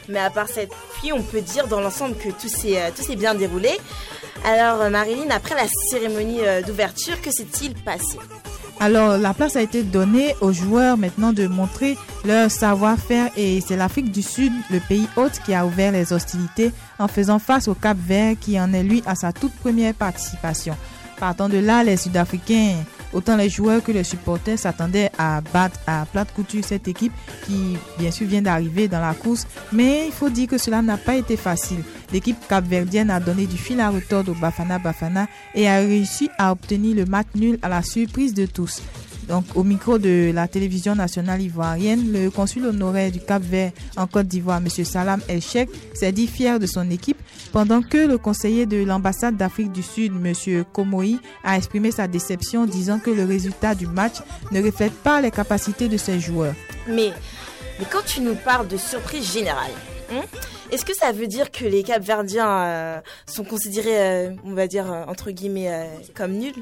Mais 0.08 0.20
à 0.20 0.30
part 0.30 0.48
cette 0.48 0.72
pluie, 0.92 1.12
on 1.12 1.22
peut 1.22 1.40
dire 1.40 1.66
dans 1.66 1.80
l'ensemble 1.80 2.14
que 2.16 2.28
tout 2.28 2.48
s'est 2.48 2.80
euh, 2.80 3.16
bien 3.16 3.34
déroulé. 3.34 3.70
Alors 4.44 4.82
euh, 4.82 4.90
Marilyn, 4.90 5.30
après 5.30 5.54
la 5.54 5.66
cérémonie 5.90 6.40
euh, 6.42 6.62
d'ouverture, 6.62 7.20
que 7.20 7.30
s'est-il 7.32 7.74
passé? 7.74 8.18
Alors, 8.80 9.16
la 9.16 9.32
place 9.34 9.56
a 9.56 9.62
été 9.62 9.82
donnée 9.82 10.34
aux 10.40 10.52
joueurs 10.52 10.96
maintenant 10.96 11.32
de 11.32 11.46
montrer 11.46 11.96
leur 12.24 12.50
savoir-faire 12.50 13.30
et 13.36 13.60
c'est 13.60 13.76
l'Afrique 13.76 14.10
du 14.10 14.22
Sud, 14.22 14.52
le 14.70 14.80
pays 14.80 15.08
hôte, 15.16 15.40
qui 15.44 15.54
a 15.54 15.64
ouvert 15.64 15.92
les 15.92 16.12
hostilités 16.12 16.72
en 16.98 17.08
faisant 17.08 17.38
face 17.38 17.68
au 17.68 17.74
Cap 17.74 17.96
Vert 17.98 18.34
qui 18.40 18.60
en 18.60 18.72
est 18.72 18.82
lui 18.82 19.02
à 19.06 19.14
sa 19.14 19.32
toute 19.32 19.54
première 19.54 19.94
participation. 19.94 20.76
Partant 21.18 21.48
de 21.48 21.58
là, 21.58 21.84
les 21.84 21.96
Sud-Africains, 21.96 22.74
autant 23.14 23.36
les 23.36 23.48
joueurs 23.48 23.82
que 23.82 23.92
les 23.92 24.04
supporters 24.04 24.58
s'attendaient 24.58 25.10
à 25.16 25.40
battre 25.40 25.78
à 25.86 26.04
plate 26.04 26.32
couture 26.34 26.64
cette 26.64 26.88
équipe 26.88 27.12
qui, 27.46 27.76
bien 27.98 28.10
sûr, 28.10 28.26
vient 28.26 28.42
d'arriver 28.42 28.88
dans 28.88 29.00
la 29.00 29.14
course. 29.14 29.46
Mais 29.72 30.06
il 30.06 30.12
faut 30.12 30.28
dire 30.28 30.48
que 30.48 30.58
cela 30.58 30.82
n'a 30.82 30.96
pas 30.96 31.16
été 31.16 31.36
facile. 31.36 31.82
L'équipe 32.12 32.36
capverdienne 32.48 33.10
a 33.10 33.20
donné 33.20 33.46
du 33.46 33.56
fil 33.56 33.80
à 33.80 33.90
retordre 33.90 34.32
au 34.32 34.34
Bafana 34.34 34.78
Bafana 34.78 35.26
et 35.54 35.68
a 35.68 35.78
réussi 35.78 36.28
à 36.38 36.52
obtenir 36.52 36.96
le 36.96 37.06
match 37.06 37.28
nul 37.34 37.58
à 37.62 37.68
la 37.68 37.82
surprise 37.82 38.34
de 38.34 38.46
tous. 38.46 38.82
Donc, 39.28 39.44
au 39.54 39.62
micro 39.62 39.98
de 39.98 40.32
la 40.34 40.48
télévision 40.48 40.94
nationale 40.94 41.40
ivoirienne, 41.40 42.12
le 42.12 42.30
consul 42.30 42.66
honoraire 42.66 43.10
du 43.10 43.20
Cap 43.20 43.42
Vert 43.42 43.72
en 43.96 44.06
Côte 44.06 44.26
d'Ivoire, 44.26 44.58
M. 44.58 44.68
Salam 44.68 45.20
El 45.28 45.40
Sheikh, 45.40 45.70
s'est 45.94 46.12
dit 46.12 46.26
fier 46.26 46.58
de 46.58 46.66
son 46.66 46.90
équipe, 46.90 47.18
pendant 47.52 47.82
que 47.82 48.06
le 48.06 48.18
conseiller 48.18 48.66
de 48.66 48.84
l'ambassade 48.84 49.36
d'Afrique 49.36 49.72
du 49.72 49.82
Sud, 49.82 50.12
M. 50.24 50.64
Komoi, 50.72 51.18
a 51.42 51.56
exprimé 51.56 51.90
sa 51.90 52.06
déception, 52.06 52.66
disant 52.66 52.98
que 52.98 53.10
le 53.10 53.24
résultat 53.24 53.74
du 53.74 53.86
match 53.86 54.16
ne 54.52 54.62
reflète 54.62 54.92
pas 54.92 55.20
les 55.20 55.30
capacités 55.30 55.88
de 55.88 55.96
ses 55.96 56.20
joueurs. 56.20 56.54
Mais, 56.88 57.12
quand 57.90 58.04
tu 58.04 58.20
nous 58.20 58.34
parles 58.34 58.68
de 58.68 58.76
surprise 58.76 59.32
générale, 59.32 59.72
hein, 60.12 60.22
est-ce 60.70 60.84
que 60.84 60.94
ça 60.94 61.12
veut 61.12 61.26
dire 61.26 61.50
que 61.50 61.64
les 61.64 61.82
Capverdiens 61.82 62.64
euh, 62.64 63.00
sont 63.26 63.44
considérés, 63.44 64.00
euh, 64.00 64.30
on 64.44 64.54
va 64.54 64.66
dire, 64.66 64.90
euh, 64.92 65.04
entre 65.06 65.30
guillemets, 65.30 65.88
comme 66.14 66.32
nuls? 66.32 66.52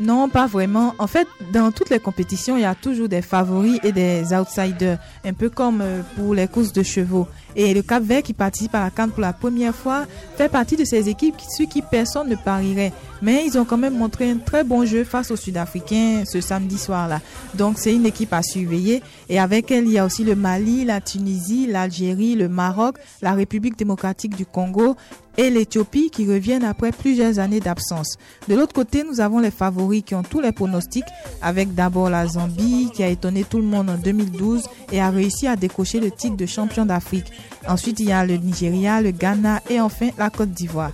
Non, 0.00 0.28
pas 0.28 0.46
vraiment. 0.46 0.94
En 0.98 1.06
fait, 1.06 1.28
dans 1.52 1.70
toutes 1.70 1.90
les 1.90 2.00
compétitions, 2.00 2.56
il 2.56 2.62
y 2.62 2.66
a 2.66 2.74
toujours 2.74 3.08
des 3.08 3.22
favoris 3.22 3.78
et 3.84 3.92
des 3.92 4.24
outsiders, 4.34 4.98
un 5.24 5.32
peu 5.32 5.48
comme 5.50 5.80
euh, 5.80 6.02
pour 6.16 6.34
les 6.34 6.48
courses 6.48 6.72
de 6.72 6.82
chevaux. 6.82 7.28
Et 7.54 7.72
le 7.72 7.82
Cap 7.82 8.02
Vert, 8.02 8.22
qui 8.22 8.32
participe 8.32 8.74
à 8.74 8.82
la 8.84 8.90
Cannes 8.90 9.10
pour 9.10 9.20
la 9.20 9.32
première 9.32 9.74
fois, 9.74 10.04
fait 10.36 10.48
partie 10.48 10.76
de 10.76 10.84
ces 10.84 11.08
équipes 11.08 11.36
qui- 11.36 11.46
sur 11.48 11.68
qui 11.68 11.80
personne 11.82 12.28
ne 12.28 12.34
parierait. 12.34 12.92
Mais 13.22 13.44
ils 13.46 13.56
ont 13.56 13.64
quand 13.64 13.78
même 13.78 13.96
montré 13.96 14.28
un 14.30 14.38
très 14.38 14.64
bon 14.64 14.84
jeu 14.84 15.04
face 15.04 15.30
aux 15.30 15.36
Sud-Africains 15.36 16.24
ce 16.26 16.40
samedi 16.40 16.76
soir-là. 16.76 17.20
Donc 17.54 17.78
c'est 17.78 17.94
une 17.94 18.04
équipe 18.06 18.32
à 18.32 18.42
surveiller. 18.42 19.00
Et 19.28 19.38
avec 19.38 19.70
elle, 19.70 19.84
il 19.84 19.92
y 19.92 19.98
a 19.98 20.04
aussi 20.04 20.24
le 20.24 20.34
Mali, 20.34 20.84
la 20.84 21.00
Tunisie, 21.00 21.68
l'Algérie, 21.68 22.34
le 22.34 22.48
Maroc, 22.48 22.96
la 23.22 23.32
République 23.32 23.78
démocratique 23.78 24.34
du 24.36 24.44
Congo 24.44 24.96
et 25.36 25.50
l'Éthiopie 25.50 26.10
qui 26.10 26.26
reviennent 26.26 26.64
après 26.64 26.92
plusieurs 26.92 27.38
années 27.38 27.60
d'absence. 27.60 28.16
De 28.48 28.54
l'autre 28.54 28.72
côté, 28.72 29.04
nous 29.04 29.20
avons 29.20 29.38
les 29.38 29.50
favoris 29.50 30.02
qui 30.04 30.14
ont 30.14 30.22
tous 30.22 30.40
les 30.40 30.52
pronostics, 30.52 31.04
avec 31.42 31.74
d'abord 31.74 32.10
la 32.10 32.26
Zambie 32.26 32.90
qui 32.94 33.02
a 33.02 33.08
étonné 33.08 33.44
tout 33.44 33.58
le 33.58 33.64
monde 33.64 33.90
en 33.90 33.96
2012 33.96 34.64
et 34.92 35.00
a 35.00 35.10
réussi 35.10 35.46
à 35.46 35.56
décrocher 35.56 36.00
le 36.00 36.10
titre 36.10 36.36
de 36.36 36.46
champion 36.46 36.84
d'Afrique. 36.86 37.26
Ensuite, 37.68 38.00
il 38.00 38.08
y 38.08 38.12
a 38.12 38.24
le 38.24 38.36
Nigeria, 38.36 39.00
le 39.00 39.10
Ghana 39.10 39.60
et 39.70 39.80
enfin 39.80 40.10
la 40.18 40.30
Côte 40.30 40.50
d'Ivoire. 40.50 40.92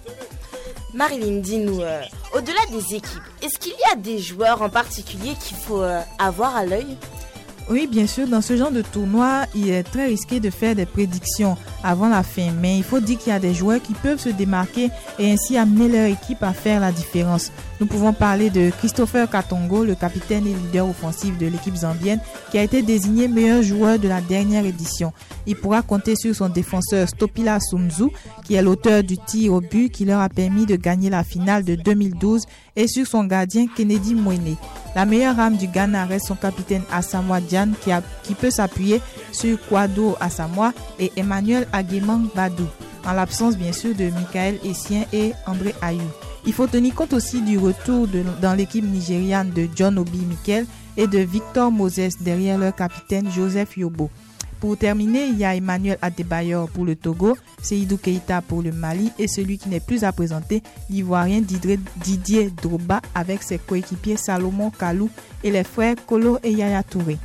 Marilyn, 0.93 1.41
dis-nous, 1.41 1.81
euh, 1.81 2.03
au-delà 2.35 2.61
des 2.73 2.97
équipes, 2.97 3.23
est-ce 3.43 3.59
qu'il 3.59 3.73
y 3.73 3.93
a 3.93 3.97
des 3.97 4.19
joueurs 4.19 4.61
en 4.61 4.69
particulier 4.69 5.35
qu'il 5.41 5.57
faut 5.57 5.83
euh, 5.83 6.01
avoir 6.19 6.57
à 6.57 6.65
l'œil? 6.65 6.97
Oui, 7.71 7.87
bien 7.87 8.09
sûr, 8.09 8.27
dans 8.27 8.41
ce 8.41 8.57
genre 8.57 8.73
de 8.73 8.83
tournoi, 8.83 9.45
il 9.55 9.71
est 9.71 9.85
très 9.85 10.07
risqué 10.07 10.41
de 10.41 10.51
faire 10.51 10.75
des 10.75 10.87
prédictions 10.87 11.57
avant 11.85 12.09
la 12.09 12.25
fin, 12.25 12.51
mais 12.61 12.77
il 12.77 12.83
faut 12.83 12.99
dire 12.99 13.17
qu'il 13.17 13.33
y 13.33 13.37
a 13.37 13.39
des 13.39 13.55
joueurs 13.55 13.81
qui 13.81 13.95
peuvent 13.95 14.19
se 14.19 14.29
démarquer 14.29 14.91
et 15.21 15.31
ainsi 15.31 15.57
amener 15.57 15.89
leur 15.89 16.07
équipe 16.07 16.43
à 16.43 16.53
faire 16.53 16.81
la 16.81 16.91
différence. 16.91 17.53
Nous 17.81 17.87
pouvons 17.87 18.13
parler 18.13 18.51
de 18.51 18.71
Christopher 18.79 19.29
Katongo, 19.31 19.85
le 19.85 19.95
capitaine 19.95 20.47
et 20.47 20.53
leader 20.53 20.87
offensif 20.87 21.39
de 21.39 21.47
l'équipe 21.47 21.75
zambienne, 21.75 22.21
qui 22.51 22.59
a 22.59 22.63
été 22.63 22.83
désigné 22.83 23.27
meilleur 23.27 23.63
joueur 23.63 23.99
de 23.99 24.07
la 24.07 24.21
dernière 24.21 24.67
édition. 24.67 25.15
Il 25.47 25.57
pourra 25.57 25.81
compter 25.81 26.15
sur 26.15 26.35
son 26.35 26.51
défenseur 26.51 27.09
Stopila 27.09 27.59
Sumzu, 27.59 28.09
qui 28.45 28.55
est 28.55 28.63
l'auteur 28.63 29.03
du 29.03 29.17
tir 29.17 29.55
au 29.55 29.63
but 29.63 29.89
qui 29.89 30.05
leur 30.05 30.21
a 30.21 30.29
permis 30.29 30.67
de 30.67 30.77
gagner 30.77 31.09
la 31.09 31.25
finale 31.25 31.65
de 31.65 31.75
2012, 31.75 32.45
et 32.77 32.87
sur 32.87 33.07
son 33.07 33.25
gardien 33.25 33.65
Kennedy 33.75 34.15
Mwene. 34.15 34.57
La 34.95 35.07
meilleure 35.07 35.41
âme 35.41 35.57
du 35.57 35.67
Ghana 35.67 36.05
reste 36.05 36.27
son 36.27 36.37
capitaine 36.37 36.83
Asamoah 36.93 37.41
Diane, 37.41 37.73
qui, 38.23 38.35
peut 38.35 38.51
s'appuyer 38.51 39.01
sur 39.33 39.59
Kwado 39.59 40.17
Asamoah 40.21 40.75
et 40.99 41.13
Emmanuel 41.17 41.67
Aguemang 41.73 42.29
Badou, 42.35 42.67
en 43.07 43.13
l'absence 43.13 43.57
bien 43.57 43.73
sûr 43.73 43.95
de 43.95 44.11
Michael 44.11 44.59
Essien 44.65 45.07
et 45.15 45.33
André 45.47 45.75
Ayou. 45.81 46.03
Il 46.47 46.53
faut 46.53 46.67
tenir 46.67 46.95
compte 46.95 47.13
aussi 47.13 47.43
du 47.43 47.59
retour 47.59 48.09
dans 48.41 48.55
l'équipe 48.55 48.85
nigériane 48.85 49.51
de 49.51 49.69
John 49.75 49.99
Obi 49.99 50.19
Mikel 50.19 50.67
et 50.97 51.07
de 51.07 51.19
Victor 51.19 51.71
Moses 51.71 52.19
derrière 52.21 52.59
leur 52.59 52.75
capitaine 52.75 53.31
Joseph 53.31 53.77
Yobo. 53.77 54.11
Pour 54.61 54.77
terminer, 54.77 55.27
il 55.27 55.39
y 55.39 55.45
a 55.45 55.55
Emmanuel 55.57 55.97
Adebayor 56.03 56.69
pour 56.69 56.85
le 56.85 56.95
Togo, 56.95 57.37
Seydou 57.63 57.97
Keita 57.97 58.43
pour 58.43 58.61
le 58.61 58.73
Mali 58.73 59.11
et 59.19 59.27
celui 59.27 59.57
qui 59.57 59.71
n'est 59.71 59.81
plus 59.81 60.05
à 60.05 60.13
présenter, 60.13 60.63
l'Ivoirien 60.91 61.41
Didier, 61.41 61.81
Didier 61.97 62.51
Droba 62.51 63.01
avec 63.15 63.43
ses 63.43 63.57
coéquipiers 63.59 64.19
Salomon 64.19 64.71
Kalou 64.71 65.09
et 65.43 65.51
les 65.51 65.65
frères 65.65 65.97
Kolo 66.07 66.39
et 66.43 66.53
Yaya 66.53 66.83
Touré. 66.83 67.17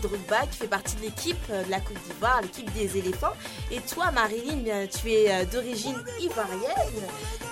Drogba 0.00 0.46
qui 0.50 0.58
fait 0.58 0.68
partie 0.68 0.96
de 0.96 1.02
l'équipe 1.02 1.36
euh, 1.50 1.64
de 1.64 1.70
la 1.70 1.80
Côte 1.80 1.98
d'Ivoire, 2.06 2.40
l'équipe 2.42 2.72
des 2.72 2.98
éléphants. 2.98 3.34
Et 3.70 3.80
toi, 3.80 4.10
Marilyn, 4.10 4.56
bien, 4.56 4.86
tu 4.86 5.10
es 5.10 5.30
euh, 5.30 5.44
d'origine 5.44 5.96
ivoirienne. 6.20 7.04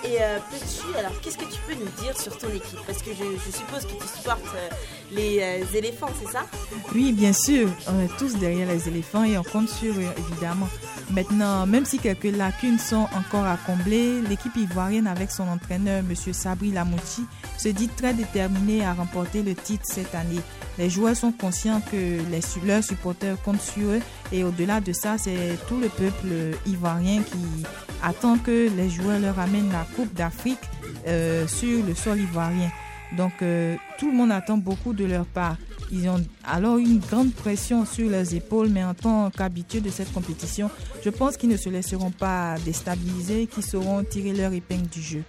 Et 0.03 0.17
euh, 0.21 0.37
peux-tu, 0.49 0.97
alors, 0.97 1.11
qu'est-ce 1.21 1.37
que 1.37 1.45
tu 1.45 1.59
peux 1.67 1.75
nous 1.75 1.89
dire 2.03 2.17
sur 2.17 2.37
ton 2.37 2.47
équipe? 2.49 2.79
Parce 2.87 3.01
que 3.01 3.11
je, 3.11 3.23
je 3.23 3.51
suppose 3.57 3.85
que 3.85 4.01
tu 4.01 4.07
supportes 4.17 4.41
euh, 4.55 4.69
les 5.11 5.39
euh, 5.41 5.77
éléphants, 5.77 6.09
c'est 6.23 6.31
ça? 6.31 6.45
Oui, 6.93 7.11
bien 7.11 7.33
sûr, 7.33 7.69
on 7.87 7.99
est 8.01 8.17
tous 8.17 8.35
derrière 8.37 8.67
les 8.67 8.87
éléphants 8.87 9.23
et 9.23 9.37
on 9.37 9.43
compte 9.43 9.69
sur 9.69 9.93
eux, 9.93 10.13
évidemment. 10.17 10.69
Maintenant, 11.11 11.65
même 11.65 11.85
si 11.85 11.97
quelques 11.97 12.25
lacunes 12.25 12.77
sont 12.79 13.07
encore 13.17 13.45
à 13.45 13.57
combler, 13.65 14.21
l'équipe 14.21 14.55
ivoirienne 14.55 15.07
avec 15.07 15.31
son 15.31 15.47
entraîneur, 15.47 15.99
M. 15.99 16.15
Sabri 16.33 16.71
Lamouchi, 16.71 17.25
se 17.59 17.69
dit 17.69 17.89
très 17.89 18.13
déterminée 18.13 18.85
à 18.85 18.93
remporter 18.93 19.43
le 19.43 19.53
titre 19.53 19.83
cette 19.85 20.15
année. 20.15 20.39
Les 20.77 20.89
joueurs 20.89 21.15
sont 21.15 21.33
conscients 21.33 21.81
que 21.91 22.19
leurs 22.65 22.83
supporters 22.83 23.41
comptent 23.41 23.61
sur 23.61 23.89
eux 23.89 24.01
et 24.31 24.43
au-delà 24.43 24.79
de 24.79 24.93
ça, 24.93 25.17
c'est 25.17 25.57
tout 25.67 25.77
le 25.77 25.89
peuple 25.89 26.57
ivoirien 26.65 27.21
qui 27.21 27.65
attend 28.01 28.37
que 28.37 28.69
les 28.75 28.89
joueurs 28.89 29.19
leur 29.19 29.37
amènent 29.39 29.71
la 29.71 29.85
Coupe 29.95 30.13
d'Afrique 30.13 30.59
euh, 31.07 31.47
sur 31.47 31.85
le 31.85 31.93
sol 31.93 32.19
ivoirien. 32.19 32.71
Donc 33.17 33.33
euh, 33.41 33.75
tout 33.97 34.09
le 34.09 34.15
monde 34.15 34.31
attend 34.31 34.57
beaucoup 34.57 34.93
de 34.93 35.03
leur 35.05 35.25
part. 35.25 35.57
Ils 35.91 36.07
ont 36.07 36.23
alors 36.45 36.77
une 36.77 36.99
grande 36.99 37.33
pression 37.33 37.85
sur 37.85 38.09
leurs 38.09 38.33
épaules, 38.33 38.69
mais 38.69 38.83
en 38.83 38.93
tant 38.93 39.31
qu'habitués 39.31 39.81
de 39.81 39.89
cette 39.89 40.13
compétition, 40.13 40.69
je 41.03 41.09
pense 41.09 41.35
qu'ils 41.35 41.49
ne 41.49 41.57
se 41.57 41.69
laisseront 41.69 42.11
pas 42.11 42.55
déstabiliser, 42.63 43.47
qu'ils 43.47 43.63
sauront 43.63 44.03
tirer 44.03 44.33
leur 44.33 44.53
épingle 44.53 44.87
du 44.87 45.01
jeu. 45.01 45.23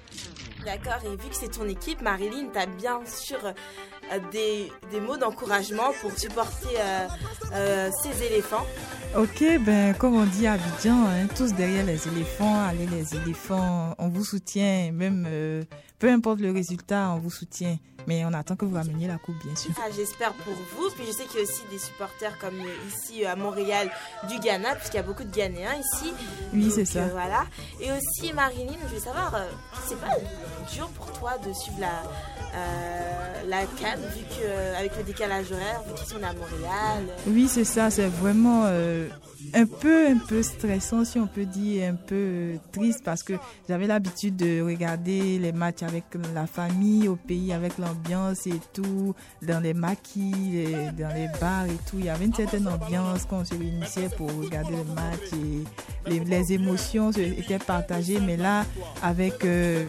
D'accord, 0.65 1.01
et 1.05 1.17
vu 1.17 1.29
que 1.31 1.35
c'est 1.35 1.51
ton 1.51 1.67
équipe, 1.69 2.03
Marilyn, 2.03 2.49
tu 2.53 2.59
as 2.59 2.67
bien 2.67 3.01
sûr 3.07 3.39
euh, 4.13 4.19
des, 4.33 5.01
mots 5.01 5.17
d'encouragement 5.17 5.93
pour 6.01 6.17
supporter 6.19 6.69
euh, 6.79 7.09
euh, 7.55 7.91
ces 8.03 8.25
éléphants. 8.25 8.67
Ok, 9.17 9.43
ben 9.65 9.95
comme 9.95 10.17
on 10.17 10.27
dit 10.27 10.47
à 10.47 10.53
Abidjan, 10.53 11.07
hein, 11.07 11.27
tous 11.35 11.55
derrière 11.55 11.85
les 11.85 12.07
éléphants, 12.09 12.63
allez 12.65 12.87
les 12.87 13.17
éléphants, 13.17 13.95
on 13.99 14.09
vous 14.09 14.25
soutient, 14.25 14.93
même 14.93 15.27
peu 15.99 16.09
importe 16.09 16.41
le 16.41 16.53
résultat, 16.53 17.11
on 17.15 17.19
vous 17.19 17.31
soutient. 17.31 17.77
Mais 18.07 18.25
on 18.25 18.33
attend 18.33 18.57
que 18.57 18.65
vous 18.65 18.75
rameniez 18.77 19.07
la 19.09 19.19
coupe, 19.19 19.37
bien 19.45 19.55
sûr. 19.57 19.71
Ah, 19.79 19.89
J'espère 19.95 20.33
pour 20.35 20.53
vous. 20.55 20.91
Puis 20.97 21.05
je 21.07 21.13
sais 21.13 21.25
qu'il 21.25 21.37
y 21.37 21.41
a 21.41 21.43
aussi 21.43 21.63
des 21.71 21.79
supporters 21.79 22.39
comme 22.39 22.61
euh, 22.61 22.89
ici 22.89 23.25
euh, 23.25 23.33
à 23.33 23.37
Montréal 23.37 23.91
du 24.29 24.39
Ghana, 24.39 24.75
puisqu'il 24.77 24.97
y 24.97 25.01
a 25.01 25.03
beaucoup 25.05 25.25
de 25.25 25.35
Ghanéens 25.35 25.75
ici. 25.77 26.13
Oui, 26.53 26.71
c'est 26.75 26.85
ça. 26.85 27.01
euh, 27.01 27.09
voilà. 27.13 27.45
Et 27.81 27.91
aussi, 27.93 28.33
Marilyn, 28.33 28.73
je 28.89 28.95
veux 28.95 29.01
savoir, 29.01 29.35
euh, 29.35 29.47
c'est 29.87 30.01
pas 30.01 30.17
dur 30.73 30.89
pour 30.89 31.13
toi 31.13 31.39
de 31.39 31.53
suivre 31.53 31.79
la, 31.81 32.03
euh, 32.55 33.43
la 33.47 33.61
vu 33.65 34.25
que 34.31 34.77
avec 34.79 34.97
le 34.97 35.03
décalage 35.05 35.53
horaire, 35.53 35.83
vu 35.87 35.95
qu'ici 35.95 36.15
on 36.19 36.23
est 36.23 36.27
à 36.27 36.33
Montréal. 36.33 37.05
Oui, 37.27 37.49
c'est 37.49 37.65
ça, 37.65 37.91
c'est 37.91 38.09
vraiment 38.09 38.65
un 39.55 39.67
peu 39.67 40.09
un 40.09 40.19
peu 40.19 40.43
stressant 40.43 41.05
si 41.05 41.19
on 41.19 41.27
peut 41.27 41.47
dire, 41.47 41.91
un 41.91 41.95
peu 41.95 42.15
euh, 42.15 42.57
triste 42.73 43.03
parce 43.05 43.23
que 43.23 43.35
j'avais 43.69 43.87
l'habitude 43.87 44.37
de 44.37 44.63
regarder 44.63 45.39
les 45.39 45.53
matchs 45.53 45.83
avec 45.83 46.05
la 46.35 46.47
famille 46.47 47.09
au 47.09 47.17
pays 47.17 47.53
avec 47.53 47.79
l'ambiance 47.79 48.47
et 48.47 48.61
tout, 48.73 49.15
dans 49.43 49.61
les 49.61 49.75
maquis, 49.75 50.67
dans 50.99 51.15
les 51.15 51.29
bars 51.41 51.67
et 51.67 51.79
tout, 51.89 51.97
il 51.99 52.07
y 52.07 52.09
avait 52.09 52.27
une 52.27 52.35
certaine 52.35 52.69
ambiance 52.69 53.27
quand 53.29 53.41
on 53.41 53.45
se 53.45 53.55
réunissait 53.55 54.09
pour 54.17 54.31
regarder 54.33 54.77
le 54.77 54.95
match 54.95 55.33
et 56.09 56.21
les, 56.21 56.53
émotions 56.53 57.11
étaient 57.11 57.59
partagées, 57.59 58.21
mais 58.21 58.37
là 58.37 58.65
avec 59.03 59.45
euh, 59.45 59.87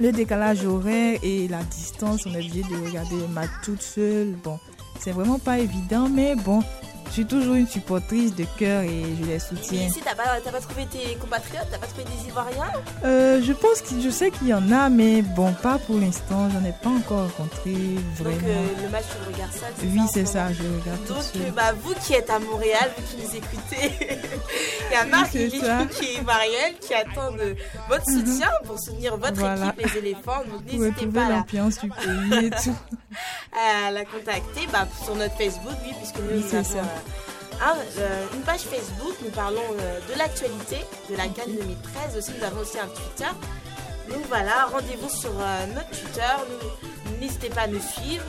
le 0.00 0.12
décalage 0.12 0.64
horaire 0.64 1.18
et 1.22 1.48
la 1.48 1.62
distance, 1.62 2.26
on 2.26 2.34
est 2.34 2.38
obligé 2.38 2.62
de 2.62 2.86
regarder 2.86 3.16
le 3.16 3.28
match 3.28 3.50
toute 3.62 3.82
seule. 3.82 4.34
Bon, 4.42 4.58
c'est 5.00 5.12
vraiment 5.12 5.38
pas 5.38 5.58
évident, 5.58 6.08
mais 6.08 6.34
bon, 6.34 6.62
je 7.08 7.12
suis 7.12 7.26
toujours 7.26 7.54
une 7.54 7.66
supportrice 7.66 8.34
de 8.34 8.44
cœur 8.58 8.82
et 8.82 9.02
je 9.20 9.24
les 9.26 9.34
Et 9.34 9.38
soutiens. 9.38 9.86
ici, 9.86 10.00
t'as 10.04 10.14
pas, 10.14 10.40
pas 10.50 10.60
trouvé 10.60 10.86
tes 10.86 11.14
compatriotes, 11.16 11.66
t'as 11.70 11.78
pas 11.78 11.86
trouvé 11.86 12.04
des 12.04 12.28
Ivoiriens 12.28 12.70
Euh, 13.04 13.40
je 13.42 13.52
pense 13.52 13.80
que 13.80 14.00
je 14.02 14.10
sais 14.10 14.30
qu'il 14.30 14.48
y 14.48 14.54
en 14.54 14.70
a, 14.72 14.88
mais 14.88 15.22
bon, 15.22 15.52
pas 15.54 15.78
pour 15.78 15.98
l'instant. 15.98 16.48
J'en 16.50 16.64
ai 16.68 16.72
pas 16.72 16.90
encore 16.90 17.22
rencontré 17.36 17.72
Donc 17.72 18.26
vraiment. 18.26 18.36
euh, 18.48 18.82
le 18.84 18.88
match, 18.90 19.04
tu 19.10 19.32
regardes 19.32 19.52
seul 19.52 19.88
oui, 19.92 20.00
c'est 20.12 20.26
ça, 20.26 20.52
je 20.52 20.62
regarde 20.62 21.06
tout 21.06 21.14
Donc, 21.14 21.22
seul. 21.22 21.42
euh, 21.42 21.50
bah, 21.54 21.72
vous 21.82 21.94
qui 22.04 22.14
êtes 22.14 22.28
à 22.30 22.38
Montréal, 22.38 22.90
vous 22.96 23.02
qui 23.04 23.22
nous 23.24 23.36
écoutez, 23.36 23.92
il 24.90 24.92
y 24.92 24.96
a 24.96 25.04
Marie 25.06 25.50
ça. 25.60 25.86
qui 25.90 26.16
est 26.16 26.22
Marielle 26.22 26.74
qui 26.80 26.92
attend 26.94 27.32
de 27.32 27.56
votre 27.88 28.04
soutien 28.04 28.50
pour 28.64 28.78
soutenir 28.78 29.16
votre 29.16 29.34
Voilà. 29.38 29.72
équipe, 29.76 29.92
les 29.94 29.98
éléphants. 29.98 30.42
Donc, 30.50 30.64
n'hésitez 30.70 31.06
pas 31.06 31.28
l'ambiance 31.30 31.78
du 31.80 31.88
pays 31.88 32.46
et 32.46 32.50
tout. 32.50 32.74
à 33.86 33.90
la 33.90 34.04
contacter 34.04 34.66
bah, 34.72 34.86
sur 35.04 35.14
notre 35.14 35.36
Facebook, 35.36 35.72
oui, 35.84 35.92
puisque 35.98 36.16
nous, 36.18 36.30
Oui, 36.32 36.44
nous 36.44 36.54
avons 36.54 36.64
ça. 36.64 36.82
Euh, 36.96 37.64
un- 37.64 38.00
euh, 38.00 38.26
une 38.34 38.42
page 38.42 38.60
Facebook. 38.62 39.14
Nous 39.22 39.30
parlons 39.30 39.60
euh, 39.80 40.00
de 40.12 40.18
l'actualité 40.18 40.78
de 41.10 41.16
la 41.16 41.24
Cannes 41.28 41.54
2013. 41.56 42.16
Aussi, 42.18 42.32
nous 42.38 42.44
avons 42.44 42.60
aussi 42.60 42.78
un 42.78 42.88
Twitter. 42.88 43.30
Donc 44.08 44.24
voilà, 44.28 44.66
rendez-vous 44.72 45.08
sur 45.08 45.32
notre 45.74 45.90
Twitter. 45.90 46.34
N'hésitez 47.20 47.48
pas 47.50 47.62
à 47.62 47.66
nous 47.66 47.80
suivre 47.80 48.24